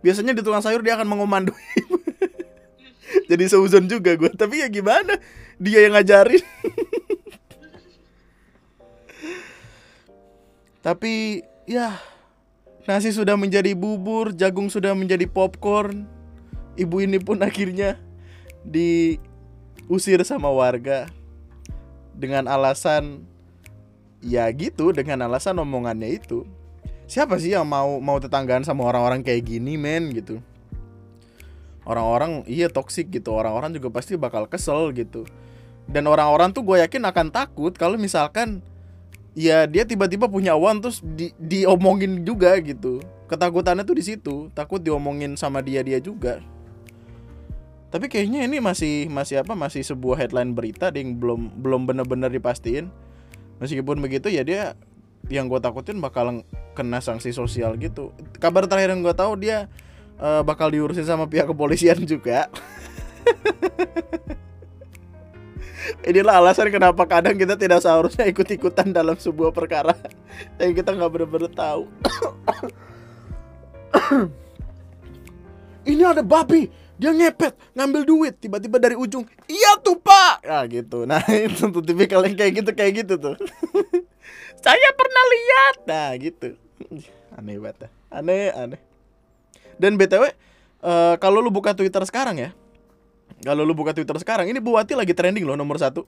Biasanya 0.00 0.32
di 0.32 0.40
tukang 0.40 0.64
sayur 0.64 0.80
dia 0.80 0.96
akan 0.96 1.04
mengomando 1.04 1.52
Jadi 3.30 3.44
seuzon 3.48 3.86
juga 3.86 4.14
gue 4.18 4.30
Tapi 4.32 4.62
ya 4.62 4.68
gimana? 4.68 5.18
Dia 5.60 5.86
yang 5.86 5.94
ngajarin. 5.94 6.42
Tapi 10.86 11.44
ya 11.70 11.94
Nasi 12.82 13.14
sudah 13.14 13.38
menjadi 13.38 13.78
bubur 13.78 14.34
Jagung 14.34 14.66
sudah 14.66 14.90
menjadi 14.98 15.30
popcorn. 15.30 16.02
Ibu 16.74 17.04
ini 17.06 17.22
pun 17.22 17.38
akhirnya 17.44 18.00
Diusir 18.66 20.24
sama 20.26 20.50
warga 20.50 21.06
Dengan 22.16 22.50
alasan 22.50 23.22
Ya 24.22 24.50
gitu 24.50 24.90
Dengan 24.94 25.26
alasan 25.26 25.58
omongannya 25.58 26.18
itu. 26.18 26.46
Siapa 27.06 27.36
sih 27.36 27.52
yang 27.52 27.68
mau 27.68 28.00
mau 28.00 28.16
tetanggaan 28.16 28.64
sama 28.64 28.88
orang-orang 28.88 29.20
kayak 29.20 29.44
gini 29.44 29.76
men 29.76 30.10
gitu 30.16 30.40
orang-orang 31.86 32.46
iya 32.46 32.70
toksik 32.70 33.10
gitu. 33.10 33.34
Orang-orang 33.34 33.74
juga 33.74 33.90
pasti 33.90 34.14
bakal 34.18 34.46
kesel 34.46 34.94
gitu. 34.94 35.26
Dan 35.90 36.06
orang-orang 36.06 36.54
tuh 36.54 36.62
gue 36.62 36.78
yakin 36.78 37.02
akan 37.02 37.28
takut 37.34 37.74
kalau 37.74 37.98
misalkan 37.98 38.62
ya 39.34 39.66
dia 39.66 39.82
tiba-tiba 39.82 40.28
punya 40.30 40.54
uang 40.54 40.84
terus 40.84 41.02
di, 41.02 41.34
diomongin 41.38 42.22
juga 42.22 42.54
gitu. 42.62 43.02
Ketakutannya 43.26 43.82
tuh 43.82 43.96
di 43.98 44.04
situ. 44.04 44.34
Takut 44.54 44.78
diomongin 44.78 45.34
sama 45.34 45.64
dia 45.64 45.82
dia 45.82 45.98
juga. 45.98 46.38
Tapi 47.92 48.08
kayaknya 48.08 48.48
ini 48.48 48.56
masih 48.56 49.12
masih 49.12 49.44
apa 49.44 49.52
masih 49.52 49.84
sebuah 49.84 50.24
headline 50.24 50.56
berita 50.56 50.88
yang 50.96 51.20
belum 51.20 51.60
belum 51.60 51.84
bener-bener 51.84 52.32
dipastiin. 52.32 52.88
Meskipun 53.60 54.00
begitu 54.00 54.32
ya 54.32 54.40
dia 54.42 54.72
yang 55.28 55.46
gue 55.46 55.60
takutin 55.60 56.00
bakal 56.00 56.42
kena 56.72 57.04
sanksi 57.04 57.36
sosial 57.36 57.76
gitu. 57.76 58.16
Kabar 58.40 58.64
terakhir 58.64 58.96
yang 58.96 59.04
gue 59.04 59.12
tahu 59.12 59.36
dia 59.38 59.68
eh, 60.22 60.42
bakal 60.46 60.70
diurusin 60.70 61.04
sama 61.04 61.26
pihak 61.26 61.50
kepolisian 61.50 62.06
juga 62.06 62.46
Inilah 66.02 66.38
alasan 66.38 66.70
kenapa 66.70 67.02
kadang 67.06 67.34
kita 67.34 67.58
tidak 67.58 67.82
seharusnya 67.82 68.26
ikut-ikutan 68.30 68.94
dalam 68.94 69.18
sebuah 69.18 69.50
perkara 69.50 69.94
yang 70.62 70.74
kita 70.74 70.94
nggak 70.94 71.10
benar-benar 71.10 71.50
tahu. 71.50 71.90
Ini 75.90 76.02
ada 76.06 76.22
babi, 76.22 76.70
dia 76.94 77.10
ngepet, 77.10 77.58
ngambil 77.74 78.02
duit, 78.06 78.34
tiba-tiba 78.38 78.78
dari 78.78 78.94
ujung, 78.94 79.26
iya 79.50 79.74
tuh 79.82 79.98
pak, 79.98 80.46
nah 80.46 80.62
gitu. 80.70 81.02
Nah 81.02 81.18
itu 81.50 81.66
tuh 81.70 81.82
tipikal 81.82 82.22
yang 82.22 82.38
kayak 82.38 82.62
gitu 82.62 82.70
kayak 82.70 83.02
gitu 83.02 83.18
tuh. 83.18 83.34
Saya 84.62 84.88
pernah 84.94 85.24
lihat, 85.26 85.74
nah 85.86 86.14
gitu. 86.14 86.54
Aneh 87.34 87.58
banget, 87.58 87.90
aneh 88.14 88.54
aneh. 88.54 88.91
Dan 89.82 89.98
btw, 89.98 90.30
eh, 90.30 91.14
kalau 91.18 91.42
lu 91.42 91.50
buka 91.50 91.74
Twitter 91.74 92.06
sekarang 92.06 92.38
ya, 92.38 92.54
kalau 93.42 93.66
lu 93.66 93.74
buka 93.74 93.90
Twitter 93.90 94.14
sekarang, 94.22 94.46
ini 94.46 94.62
Bu 94.62 94.78
Wati 94.78 94.94
lagi 94.94 95.10
trending 95.10 95.42
loh 95.42 95.58
nomor 95.58 95.82
satu. 95.82 96.06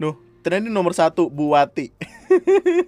Nuh, 0.00 0.16
trending 0.40 0.72
nomor 0.72 0.96
satu 0.96 1.28
Bu 1.28 1.52
Wati. 1.52 1.92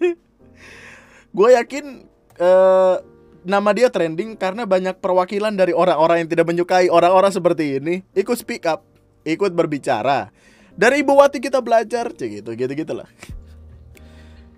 Gue 1.36 1.48
yakin 1.52 2.08
eh, 2.40 2.96
nama 3.44 3.70
dia 3.76 3.92
trending 3.92 4.40
karena 4.40 4.64
banyak 4.64 4.96
perwakilan 4.96 5.52
dari 5.52 5.76
orang-orang 5.76 6.24
yang 6.24 6.30
tidak 6.32 6.48
menyukai 6.48 6.88
orang-orang 6.88 7.28
seperti 7.28 7.76
ini 7.76 8.00
ikut 8.16 8.40
speak 8.40 8.64
up, 8.64 8.80
ikut 9.28 9.52
berbicara. 9.52 10.32
Dari 10.74 11.04
Ibu 11.04 11.20
Wati 11.20 11.38
kita 11.38 11.60
belajar, 11.60 12.10
cek 12.16 12.40
gitu, 12.40 12.50
gitu 12.56 12.72
gitulah. 12.72 13.06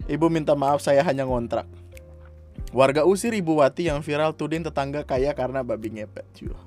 Ibu 0.07 0.31
minta 0.31 0.55
maaf 0.55 0.79
saya 0.79 1.03
hanya 1.03 1.27
ngontrak. 1.27 1.67
Warga 2.75 3.07
usir 3.07 3.31
Ibu 3.35 3.63
Wati 3.63 3.87
yang 3.87 4.03
viral 4.03 4.35
tuding 4.35 4.67
tetangga 4.67 5.07
kaya 5.07 5.31
karena 5.35 5.63
babi 5.63 5.95
ngepet. 5.95 6.27
Yuh. 6.43 6.59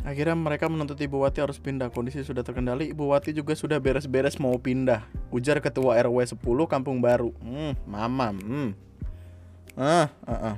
Akhirnya 0.00 0.32
mereka 0.32 0.64
menuntut 0.66 0.96
Ibu 0.96 1.20
Wati 1.20 1.44
harus 1.44 1.60
pindah. 1.60 1.92
Kondisi 1.92 2.24
sudah 2.24 2.40
terkendali. 2.40 2.88
Ibu 2.90 3.12
Wati 3.12 3.36
juga 3.36 3.52
sudah 3.52 3.76
beres-beres 3.76 4.40
mau 4.40 4.56
pindah. 4.56 5.04
Ujar 5.28 5.60
Ketua 5.60 6.00
RW 6.00 6.24
10 6.24 6.40
Kampung 6.66 7.04
Baru. 7.04 7.36
Hmm, 7.44 7.76
mamam. 7.84 8.34
Hmm. 8.40 8.70
Ah, 9.76 10.08
ah, 10.24 10.54
ah. 10.54 10.56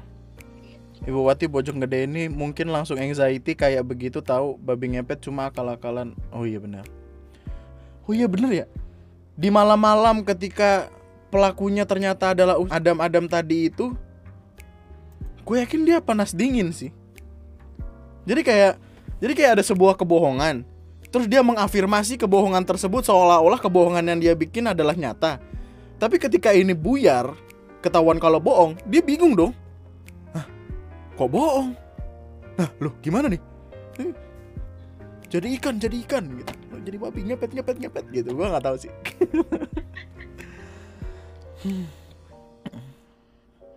Ibu 1.03 1.27
Wati 1.27 1.51
Bojong 1.51 1.83
Gede 1.83 2.07
ini 2.07 2.31
mungkin 2.31 2.71
langsung 2.71 2.95
anxiety 2.95 3.59
kayak 3.59 3.83
begitu 3.83 4.23
tahu 4.23 4.55
babi 4.63 4.95
ngepet 4.95 5.19
cuma 5.27 5.51
akal-akalan. 5.51 6.15
Oh 6.31 6.47
iya 6.47 6.63
benar. 6.63 6.87
Oh 8.07 8.15
iya 8.15 8.31
benar 8.31 8.55
ya. 8.55 8.67
Di 9.35 9.51
malam-malam 9.51 10.23
ketika 10.23 10.87
pelakunya 11.35 11.83
ternyata 11.83 12.39
adalah 12.39 12.55
Adam-Adam 12.71 13.27
tadi 13.27 13.67
itu, 13.67 13.99
gue 15.43 15.57
yakin 15.59 15.81
dia 15.83 15.99
panas 15.99 16.31
dingin 16.35 16.71
sih. 16.71 16.91
Jadi 18.23 18.41
kayak 18.47 18.79
jadi 19.19 19.33
kayak 19.35 19.53
ada 19.61 19.65
sebuah 19.67 19.95
kebohongan. 19.99 20.67
Terus 21.13 21.29
dia 21.29 21.45
mengafirmasi 21.45 22.17
kebohongan 22.17 22.65
tersebut 22.65 23.05
seolah-olah 23.05 23.61
kebohongan 23.61 24.05
yang 24.17 24.19
dia 24.19 24.35
bikin 24.35 24.65
adalah 24.71 24.97
nyata. 24.97 25.37
Tapi 26.01 26.17
ketika 26.17 26.51
ini 26.57 26.73
buyar, 26.73 27.37
ketahuan 27.85 28.17
kalau 28.17 28.41
bohong, 28.41 28.75
dia 28.89 29.05
bingung 29.05 29.37
dong. 29.37 29.53
Hah, 30.33 30.49
kok 31.15 31.29
bohong? 31.29 31.77
Nah, 32.57 32.69
loh 32.81 32.97
gimana 33.05 33.29
nih? 33.29 33.41
Eh, 34.01 34.11
Jadi 35.29 35.53
ikan, 35.61 35.77
jadi 35.77 35.97
ikan 36.09 36.25
gitu. 36.41 36.53
Jadi 36.83 36.97
babi 36.99 37.21
ngepet 37.23 37.55
ngepet 37.55 37.77
ngepet 37.79 38.05
gitu. 38.11 38.29
Gua 38.35 38.51
nggak 38.51 38.65
tahu 38.65 38.77
sih. 38.81 38.93
Hmm. 41.63 41.87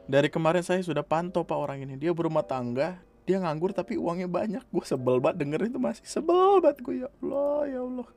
Dari 0.06 0.30
kemarin 0.30 0.62
saya 0.62 0.86
sudah 0.86 1.02
pantau 1.02 1.42
pak 1.42 1.58
orang 1.58 1.82
ini. 1.82 1.98
Dia 1.98 2.14
berumah 2.14 2.46
tangga, 2.46 3.02
dia 3.26 3.42
nganggur 3.42 3.74
tapi 3.74 3.98
uangnya 3.98 4.30
banyak. 4.30 4.62
Gue 4.70 4.86
sebel 4.86 5.18
banget 5.18 5.42
denger 5.42 5.74
itu 5.74 5.82
masih 5.82 6.06
sebel 6.06 6.62
banget 6.62 6.86
gue 6.86 6.96
ya 7.06 7.10
Allah 7.22 7.60
ya 7.66 7.80
Allah. 7.82 8.10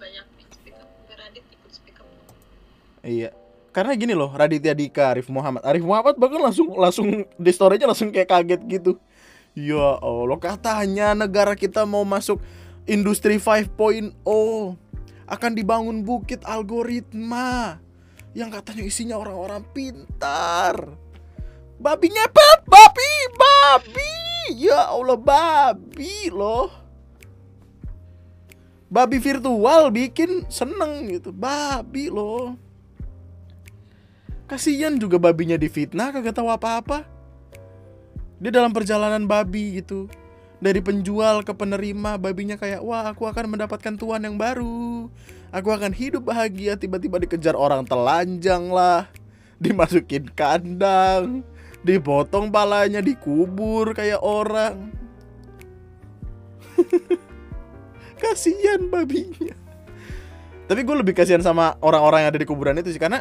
banyak 0.00 0.26
yang 0.26 0.50
speak 0.52 0.76
up 0.80 0.88
biar 1.08 1.18
Radit 1.20 1.44
ikut 1.48 1.70
speak 1.72 1.96
up 2.00 2.08
Iya. 3.04 3.30
Karena 3.74 3.92
gini 3.98 4.14
loh, 4.14 4.30
Raditya 4.30 4.72
Dika, 4.72 5.12
Arif 5.12 5.28
Muhammad. 5.28 5.60
Arif 5.66 5.84
Muhammad 5.84 6.14
bahkan 6.16 6.40
langsung 6.40 6.72
langsung 6.78 7.26
di 7.26 7.50
story-nya 7.52 7.90
langsung 7.90 8.08
kayak 8.14 8.30
kaget 8.30 8.60
gitu. 8.70 8.92
Ya 9.54 10.00
Allah, 10.00 10.38
katanya 10.40 11.14
negara 11.14 11.54
kita 11.54 11.84
mau 11.84 12.02
masuk 12.02 12.40
industri 12.88 13.36
5.0 13.36 14.14
akan 15.24 15.52
dibangun 15.56 16.04
bukit 16.04 16.44
algoritma 16.44 17.80
yang 18.34 18.50
katanya 18.50 18.82
isinya 18.82 19.16
orang-orang 19.16 19.62
pintar. 19.70 20.74
Babi 21.78 22.06
ngepet, 22.10 22.60
babi, 22.66 23.12
babi. 23.34 24.12
Ya 24.58 24.90
Allah, 24.90 25.16
babi 25.16 26.28
loh. 26.34 26.70
Babi 28.90 29.18
virtual 29.18 29.90
bikin 29.90 30.46
seneng 30.50 31.10
gitu. 31.10 31.30
Babi 31.30 32.10
loh. 32.10 32.58
Kasian 34.44 35.00
juga 35.00 35.16
babinya 35.16 35.56
difitnah 35.56 36.12
kagak 36.12 36.36
tahu 36.36 36.52
apa-apa. 36.52 37.06
Dia 38.42 38.50
dalam 38.50 38.74
perjalanan 38.74 39.24
babi 39.24 39.80
gitu. 39.80 40.10
Dari 40.62 40.80
penjual 40.80 41.42
ke 41.42 41.52
penerima, 41.52 42.16
babinya 42.16 42.54
kayak, 42.54 42.80
"Wah, 42.80 43.10
aku 43.10 43.26
akan 43.26 43.58
mendapatkan 43.58 43.94
tuan 43.98 44.22
yang 44.22 44.38
baru. 44.38 45.10
Aku 45.50 45.68
akan 45.70 45.90
hidup 45.90 46.30
bahagia." 46.30 46.78
Tiba-tiba 46.78 47.18
dikejar 47.20 47.58
orang 47.58 47.84
telanjang 47.84 48.70
lah. 48.70 49.10
Dimasukin 49.58 50.30
kandang, 50.34 51.42
dipotong 51.82 52.48
palanya, 52.50 53.02
dikubur 53.04 53.92
kayak 53.92 54.22
orang. 54.22 54.94
kasihan 58.24 58.80
babinya. 58.88 59.54
Tapi 60.64 60.80
gue 60.80 60.96
lebih 60.96 61.12
kasihan 61.12 61.44
sama 61.44 61.76
orang-orang 61.84 62.24
yang 62.24 62.30
ada 62.32 62.40
di 62.40 62.48
kuburan 62.48 62.80
itu 62.80 62.88
sih 62.88 63.02
karena 63.02 63.20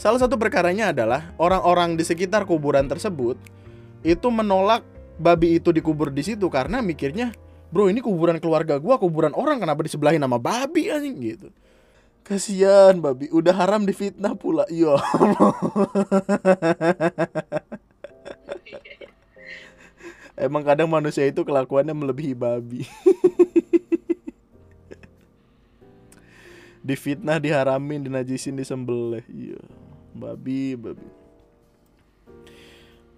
salah 0.00 0.16
satu 0.16 0.40
perkaranya 0.40 0.96
adalah 0.96 1.36
orang-orang 1.36 2.00
di 2.00 2.04
sekitar 2.06 2.48
kuburan 2.48 2.88
tersebut 2.88 3.36
itu 4.00 4.28
menolak 4.32 4.80
babi 5.18 5.58
itu 5.58 5.74
dikubur 5.74 6.08
di 6.14 6.22
situ 6.22 6.46
karena 6.48 6.78
mikirnya, 6.80 7.34
"Bro, 7.74 7.90
ini 7.90 8.00
kuburan 8.00 8.38
keluarga 8.38 8.78
gua, 8.78 8.96
kuburan 8.96 9.34
orang 9.34 9.60
kenapa 9.60 9.82
disebelahin 9.84 10.22
nama 10.22 10.38
babi 10.38 10.88
anjing?" 10.88 11.18
gitu. 11.20 11.50
Kasihan 12.22 12.96
babi, 13.00 13.28
udah 13.32 13.56
haram 13.56 13.82
difitnah 13.88 14.36
pula. 14.36 14.64
Ya 14.68 14.94
Allah. 14.94 15.52
Emang 20.38 20.62
kadang 20.62 20.86
manusia 20.86 21.26
itu 21.26 21.42
kelakuannya 21.42 21.90
melebihi 21.90 22.30
babi. 22.36 22.86
difitnah, 26.88 27.42
diharamin, 27.42 28.06
dinajisin, 28.06 28.54
disembelih. 28.54 29.26
Iya, 29.26 29.58
babi, 30.14 30.78
babi. 30.78 31.08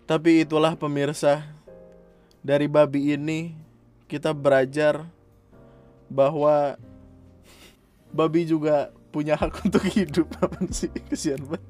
Tapi 0.08 0.42
itulah 0.42 0.74
pemirsa, 0.74 1.46
dari 2.40 2.66
babi 2.66 3.14
ini 3.14 3.52
kita 4.08 4.32
belajar 4.32 5.04
bahwa 6.10 6.74
babi 8.10 8.48
juga 8.48 8.90
punya 9.14 9.38
hak 9.38 9.54
untuk 9.66 9.84
hidup 9.86 10.26
apa 10.42 10.58
sih 10.72 10.90
kesian 11.08 11.44
banget. 11.46 11.68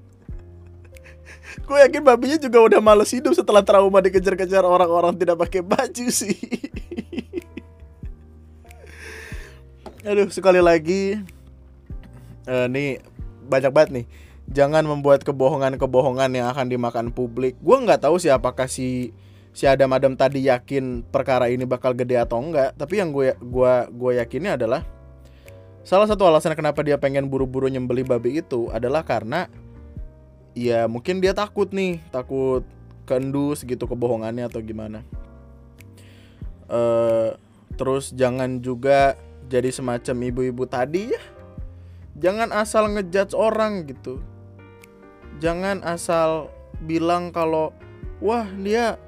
Gue 1.66 1.83
yakin 1.83 2.03
babinya 2.07 2.39
juga 2.39 2.62
udah 2.62 2.81
males 2.81 3.11
hidup 3.11 3.35
setelah 3.35 3.66
trauma 3.66 3.99
dikejar-kejar 3.99 4.62
orang-orang 4.62 5.18
tidak 5.18 5.35
pakai 5.35 5.66
baju 5.66 6.07
sih. 6.09 6.39
Aduh, 10.07 10.31
sekali 10.31 10.62
lagi 10.62 11.18
eh, 12.47 12.66
nih 12.71 13.03
banyak 13.51 13.73
banget 13.75 13.91
nih. 13.91 14.07
Jangan 14.51 14.83
membuat 14.87 15.23
kebohongan-kebohongan 15.27 16.31
yang 16.35 16.47
akan 16.51 16.66
dimakan 16.71 17.07
publik. 17.11 17.59
Gue 17.62 17.79
nggak 17.83 18.07
tahu 18.07 18.18
sih 18.18 18.31
apakah 18.31 18.66
si 18.71 19.11
si 19.51 19.67
Adam 19.67 19.91
Adam 19.93 20.15
tadi 20.15 20.47
yakin 20.47 21.03
perkara 21.07 21.51
ini 21.51 21.67
bakal 21.67 21.95
gede 21.95 22.19
atau 22.19 22.39
enggak. 22.39 22.75
Tapi 22.79 23.03
yang 23.03 23.11
gue 23.11 23.35
gua 23.43 23.87
gue 23.91 24.21
yakinnya 24.23 24.57
adalah 24.57 24.87
salah 25.83 26.07
satu 26.07 26.29
alasan 26.29 26.55
kenapa 26.55 26.85
dia 26.85 27.01
pengen 27.01 27.27
buru-buru 27.27 27.67
nyembeli 27.67 28.05
babi 28.05 28.45
itu 28.45 28.69
adalah 28.71 29.03
karena 29.03 29.49
ya 30.53 30.87
mungkin 30.87 31.19
dia 31.19 31.33
takut 31.33 31.73
nih, 31.73 31.99
takut 32.13 32.63
kendus 33.09 33.67
gitu 33.67 33.87
kebohongannya 33.91 34.47
atau 34.47 34.63
gimana. 34.63 35.03
Eh 36.71 37.35
terus 37.81 38.13
jangan 38.13 38.61
juga 38.61 39.17
jadi 39.49 39.73
semacam 39.73 40.17
ibu-ibu 40.29 40.69
tadi 40.69 41.09
ya 41.17 41.23
jangan 42.21 42.53
asal 42.53 42.93
ngejudge 42.93 43.33
orang 43.33 43.89
gitu 43.89 44.21
jangan 45.41 45.81
asal 45.81 46.53
bilang 46.85 47.33
kalau 47.33 47.73
wah 48.21 48.45
dia 48.61 49.01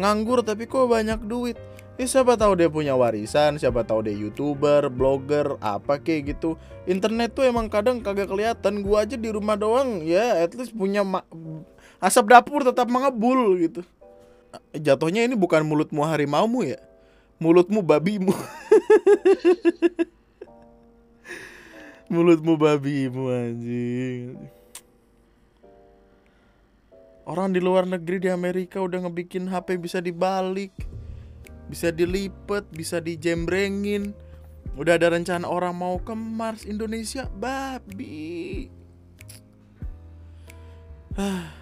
nganggur 0.00 0.40
tapi 0.40 0.64
kok 0.64 0.88
banyak 0.88 1.20
duit. 1.28 1.60
Ya 2.00 2.08
siapa 2.08 2.32
tahu 2.32 2.56
dia 2.56 2.72
punya 2.72 2.96
warisan 2.96 3.60
siapa 3.60 3.84
tahu 3.84 4.08
dia 4.08 4.16
youtuber 4.16 4.88
blogger 4.88 5.60
apa 5.60 6.00
kayak 6.00 6.32
gitu. 6.32 6.56
Internet 6.88 7.36
tuh 7.36 7.44
emang 7.44 7.68
kadang 7.68 8.00
kagak 8.00 8.32
kelihatan 8.32 8.80
gua 8.80 9.04
aja 9.04 9.20
di 9.20 9.28
rumah 9.28 9.60
doang. 9.60 10.00
Ya 10.00 10.40
at 10.40 10.56
least 10.56 10.72
punya 10.72 11.04
asap 12.00 12.24
dapur 12.32 12.64
tetap 12.64 12.88
mengebul 12.88 13.60
gitu. 13.60 13.84
Jatuhnya 14.72 15.28
ini 15.28 15.36
bukan 15.36 15.60
mulutmu 15.62 16.00
harimaumu 16.02 16.64
ya 16.64 16.80
mulutmu 17.40 17.80
babimu. 17.80 18.36
Mulutmu 22.10 22.58
babimu 22.58 23.30
anjing 23.30 24.34
orang 27.24 27.52
di 27.52 27.60
luar 27.60 27.88
negeri 27.88 28.22
di 28.22 28.28
Amerika 28.32 28.80
udah 28.80 29.04
ngebikin 29.04 29.48
HP 29.48 29.76
bisa 29.80 29.98
dibalik 30.00 30.72
bisa 31.70 31.94
dilipet 31.94 32.66
bisa 32.74 32.98
dijembrengin. 32.98 34.10
Udah 34.74 34.98
ada 34.98 35.14
rencana 35.14 35.46
orang 35.46 35.78
mau 35.78 36.02
ke 36.02 36.10
Mars 36.14 36.66
Indonesia 36.66 37.30
babi. 37.30 38.66
Ah, 41.14 41.54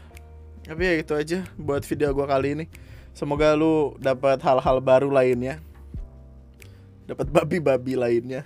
tapi 0.65 0.83
ya 0.85 0.95
itu 0.97 1.13
aja 1.13 1.45
buat 1.61 1.85
video 1.85 2.17
gua 2.17 2.25
kali 2.25 2.57
ini. 2.57 2.65
Semoga 3.13 3.53
lu 3.53 3.97
dapat 4.01 4.41
hal-hal 4.41 4.81
baru 4.81 5.13
lainnya. 5.13 5.61
Dapat 7.05 7.29
babi-babi 7.33 7.97
lainnya. 7.97 8.45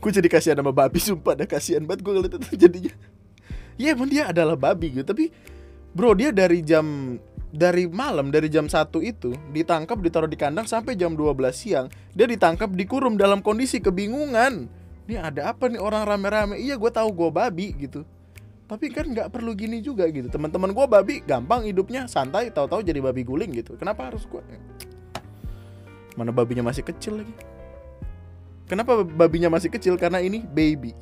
Gue 0.00 0.10
jadi 0.10 0.26
kasihan 0.32 0.58
sama 0.58 0.72
babi 0.72 0.96
sumpah 0.96 1.36
dah 1.36 1.44
kasihan 1.44 1.84
banget 1.84 2.00
gue 2.00 2.12
ngeliat 2.16 2.34
itu 2.40 2.56
jadinya 2.56 2.94
ya 3.80 3.96
emang 3.96 4.12
dia 4.12 4.28
adalah 4.28 4.60
babi 4.60 4.92
gitu. 4.92 5.08
Tapi 5.08 5.32
bro 5.96 6.12
dia 6.12 6.28
dari 6.30 6.60
jam 6.60 7.16
dari 7.50 7.88
malam 7.90 8.30
dari 8.30 8.46
jam 8.46 8.70
1 8.70 8.92
itu 9.02 9.34
ditangkap 9.50 9.98
ditaruh 9.98 10.30
di 10.30 10.38
kandang 10.38 10.68
sampai 10.68 10.94
jam 10.94 11.16
12 11.16 11.34
siang. 11.50 11.86
Dia 12.12 12.28
ditangkap 12.28 12.70
dikurung 12.76 13.16
dalam 13.16 13.40
kondisi 13.40 13.80
kebingungan. 13.80 14.68
Ini 15.08 15.16
ada 15.18 15.50
apa 15.50 15.66
nih 15.66 15.82
orang 15.82 16.06
rame-rame? 16.06 16.60
Iya 16.60 16.78
gue 16.78 16.90
tahu 16.92 17.10
gue 17.10 17.30
babi 17.32 17.74
gitu. 17.74 18.06
Tapi 18.70 18.86
kan 18.94 19.10
nggak 19.10 19.34
perlu 19.34 19.50
gini 19.58 19.82
juga 19.82 20.06
gitu. 20.06 20.30
Teman-teman 20.30 20.70
gue 20.70 20.86
babi 20.86 21.14
gampang 21.26 21.66
hidupnya 21.66 22.06
santai 22.06 22.54
tahu-tahu 22.54 22.86
jadi 22.86 23.02
babi 23.02 23.26
guling 23.26 23.50
gitu. 23.50 23.74
Kenapa 23.74 24.06
harus 24.12 24.22
gue 24.30 24.44
mana 26.18 26.30
babinya 26.36 26.60
masih 26.60 26.84
kecil 26.84 27.22
lagi? 27.22 27.34
Kenapa 28.70 29.02
babinya 29.02 29.50
masih 29.50 29.72
kecil? 29.72 29.98
Karena 29.98 30.22
ini 30.22 30.46
baby. 30.46 30.94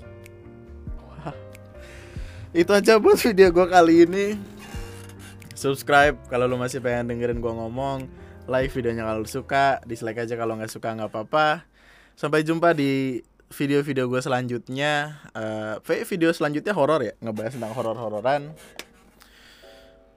Itu 2.56 2.70
aja 2.72 2.96
buat 2.96 3.20
video 3.20 3.52
gue 3.52 3.66
kali 3.68 3.94
ini. 4.08 4.26
Subscribe 5.58 6.14
kalau 6.30 6.46
lu 6.46 6.54
masih 6.54 6.78
pengen 6.78 7.10
dengerin 7.10 7.42
gua 7.42 7.52
ngomong. 7.58 8.06
Like 8.46 8.70
videonya 8.70 9.04
kalau 9.04 9.26
lu 9.26 9.28
suka 9.28 9.82
dislike 9.84 10.22
aja 10.22 10.38
kalau 10.38 10.54
nggak 10.54 10.70
suka 10.70 10.94
nggak 10.94 11.10
apa-apa. 11.10 11.66
Sampai 12.14 12.46
jumpa 12.46 12.72
di 12.72 13.20
video-video 13.50 14.06
gue 14.06 14.20
selanjutnya. 14.22 15.18
Eh 15.34 16.06
video 16.06 16.30
selanjutnya 16.30 16.72
horor 16.72 17.02
ya 17.02 17.14
ngebahas 17.18 17.58
tentang 17.58 17.74
horor-hororan. 17.74 18.54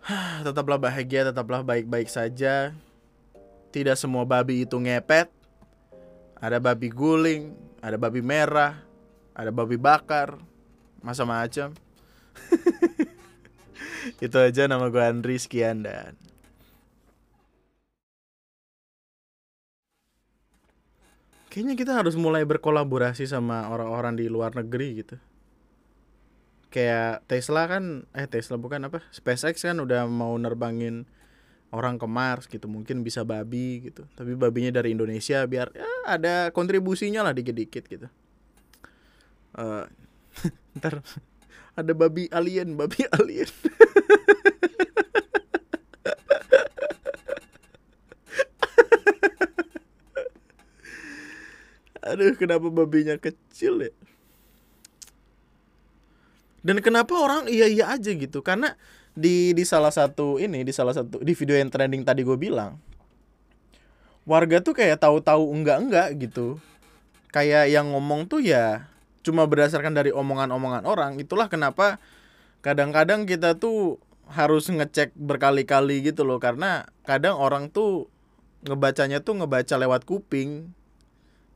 Tetaplah 0.45 0.77
bahagia 0.77 1.27
tetaplah 1.33 1.65
baik-baik 1.65 2.07
saja. 2.07 2.71
Tidak 3.73 3.97
semua 3.97 4.23
babi 4.23 4.63
itu 4.63 4.77
ngepet. 4.77 5.27
Ada 6.37 6.61
babi 6.61 6.93
guling 6.93 7.71
ada 7.81 7.97
babi 7.97 8.21
merah 8.21 8.77
ada 9.33 9.49
babi 9.49 9.75
bakar 9.75 10.37
macam-macam 11.01 11.73
itu 14.25 14.37
aja 14.37 14.65
nama 14.69 14.87
gue 14.87 15.03
Andri. 15.03 15.35
Sekian 15.37 15.83
dan 15.85 16.15
kayaknya 21.51 21.75
kita 21.75 21.91
harus 21.99 22.15
mulai 22.15 22.47
berkolaborasi 22.47 23.27
sama 23.27 23.67
orang-orang 23.67 24.15
di 24.15 24.31
luar 24.31 24.55
negeri 24.55 25.03
gitu. 25.03 25.19
Kayak 26.71 27.27
Tesla 27.27 27.67
kan 27.67 28.07
eh 28.15 28.25
Tesla 28.31 28.55
bukan 28.55 28.87
apa? 28.87 29.03
SpaceX 29.11 29.67
kan 29.67 29.75
udah 29.83 30.07
mau 30.07 30.31
nerbangin 30.39 31.03
orang 31.75 31.99
ke 31.99 32.07
Mars 32.07 32.47
gitu. 32.47 32.71
Mungkin 32.71 33.03
bisa 33.03 33.27
babi 33.27 33.91
gitu. 33.91 34.07
Tapi 34.15 34.39
babinya 34.39 34.71
dari 34.79 34.95
Indonesia 34.95 35.43
biar 35.43 35.75
ya, 35.75 35.91
ada 36.07 36.55
kontribusinya 36.55 37.27
lah 37.27 37.35
dikit-dikit 37.35 37.83
gitu. 37.91 38.07
Uh, 39.51 39.83
ntar 40.79 41.03
ada 41.81 41.93
babi 41.97 42.29
alien 42.29 42.77
babi 42.77 43.03
alien. 43.17 43.49
Aduh 52.01 52.35
kenapa 52.35 52.67
babinya 52.67 53.15
kecil 53.15 53.87
ya? 53.87 53.93
Dan 56.61 56.77
kenapa 56.83 57.17
orang 57.17 57.49
iya 57.49 57.65
iya 57.65 57.89
aja 57.93 58.11
gitu? 58.13 58.43
Karena 58.45 58.75
di 59.15 59.55
di 59.55 59.63
salah 59.65 59.91
satu 59.91 60.37
ini 60.37 60.61
di 60.61 60.73
salah 60.73 60.93
satu 60.93 61.19
di 61.19 61.33
video 61.33 61.57
yang 61.57 61.67
trending 61.67 62.05
tadi 62.07 62.23
gue 62.23 62.37
bilang 62.39 62.79
warga 64.23 64.61
tuh 64.61 64.71
kayak 64.71 65.01
tahu-tahu 65.01 65.49
enggak 65.51 65.77
enggak 65.81 66.09
gitu. 66.19 66.61
Kayak 67.31 67.71
yang 67.71 67.95
ngomong 67.95 68.27
tuh 68.27 68.43
ya 68.43 68.90
cuma 69.21 69.45
berdasarkan 69.45 69.93
dari 69.93 70.09
omongan-omongan 70.09 70.83
orang 70.85 71.17
itulah 71.21 71.47
kenapa 71.47 72.01
kadang-kadang 72.61 73.25
kita 73.25 73.57
tuh 73.57 73.97
harus 74.31 74.71
ngecek 74.71 75.11
berkali-kali 75.17 76.01
gitu 76.07 76.23
loh. 76.23 76.39
Karena 76.39 76.87
kadang 77.03 77.35
orang 77.37 77.67
tuh 77.67 78.07
ngebacanya 78.63 79.19
tuh 79.21 79.43
ngebaca 79.43 79.75
lewat 79.75 80.07
kuping. 80.07 80.71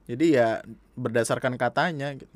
Jadi 0.05 0.37
ya 0.37 0.61
berdasarkan 0.99 1.55
katanya 1.55 2.13
gitu. 2.13 2.35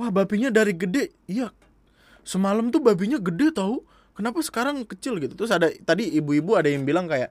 Wah 0.00 0.10
babinya 0.10 0.48
dari 0.48 0.72
gede. 0.76 1.12
Iya. 1.28 1.52
Semalam 2.26 2.74
tuh 2.74 2.82
babinya 2.82 3.22
gede 3.22 3.54
tahu 3.54 3.86
kenapa 4.16 4.42
sekarang 4.42 4.82
kecil 4.82 5.22
gitu? 5.22 5.38
Terus 5.38 5.52
ada 5.54 5.70
tadi 5.86 6.10
ibu-ibu 6.16 6.58
ada 6.58 6.66
yang 6.66 6.82
bilang 6.82 7.06
kayak 7.06 7.30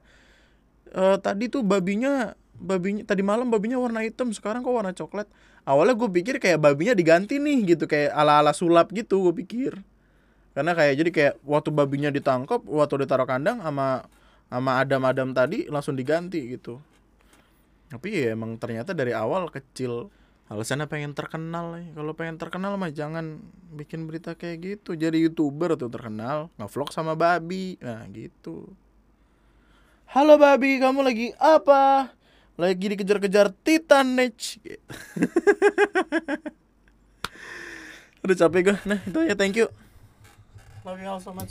e, 0.88 1.02
tadi 1.20 1.52
tuh 1.52 1.60
babinya 1.60 2.32
babinya 2.58 3.02
tadi 3.04 3.22
malam 3.22 3.52
babinya 3.52 3.76
warna 3.76 4.02
hitam 4.02 4.32
sekarang 4.32 4.64
kok 4.64 4.74
warna 4.74 4.92
coklat? 4.96 5.28
Awalnya 5.66 5.94
gue 5.98 6.10
pikir 6.22 6.34
kayak 6.38 6.62
babinya 6.62 6.94
diganti 6.94 7.36
nih 7.36 7.76
gitu. 7.76 7.84
Kayak 7.90 8.16
ala 8.16 8.40
ala 8.40 8.52
sulap 8.56 8.90
gitu 8.90 9.30
gue 9.30 9.34
pikir. 9.44 9.72
Karena 10.56 10.72
kayak 10.72 10.94
jadi 10.96 11.10
kayak 11.12 11.34
waktu 11.44 11.68
babinya 11.68 12.08
ditangkap 12.08 12.64
waktu 12.64 13.04
ditaruh 13.04 13.28
kandang 13.28 13.60
sama 13.60 14.08
sama 14.48 14.80
adam-adam 14.80 15.36
tadi 15.36 15.68
langsung 15.68 15.98
diganti 15.98 16.56
gitu. 16.56 16.80
Tapi 17.92 18.08
ya 18.14 18.34
emang 18.34 18.56
ternyata 18.56 18.96
dari 18.96 19.12
awal 19.12 19.52
kecil. 19.52 20.08
Alasannya 20.46 20.86
pengen 20.86 21.10
terkenal 21.10 21.74
nih 21.74 21.90
kalau 21.98 22.14
pengen 22.14 22.38
terkenal 22.38 22.78
mah 22.78 22.94
jangan 22.94 23.42
bikin 23.74 24.06
berita 24.06 24.38
kayak 24.38 24.62
gitu. 24.62 24.94
Jadi 24.94 25.18
youtuber 25.26 25.74
tuh 25.74 25.90
terkenal 25.90 26.54
ngevlog 26.56 26.94
sama 26.94 27.18
babi. 27.18 27.74
Nah 27.82 28.06
gitu. 28.14 28.70
Halo 30.06 30.38
babi 30.38 30.78
kamu 30.78 31.02
lagi 31.02 31.34
apa 31.42 32.14
lagi 32.56 32.88
dikejar-kejar 32.88 33.52
Titan 33.60 34.16
gitu. 34.16 34.80
udah 38.24 38.36
capek 38.36 38.60
gue 38.72 38.76
nah 38.88 38.98
itu 39.04 39.20
ya 39.28 39.36
thank 39.36 39.60
you. 39.60 39.68
Love 40.88 40.98
you 41.04 41.08
all 41.12 41.20
so 41.20 41.36
much 41.36 41.44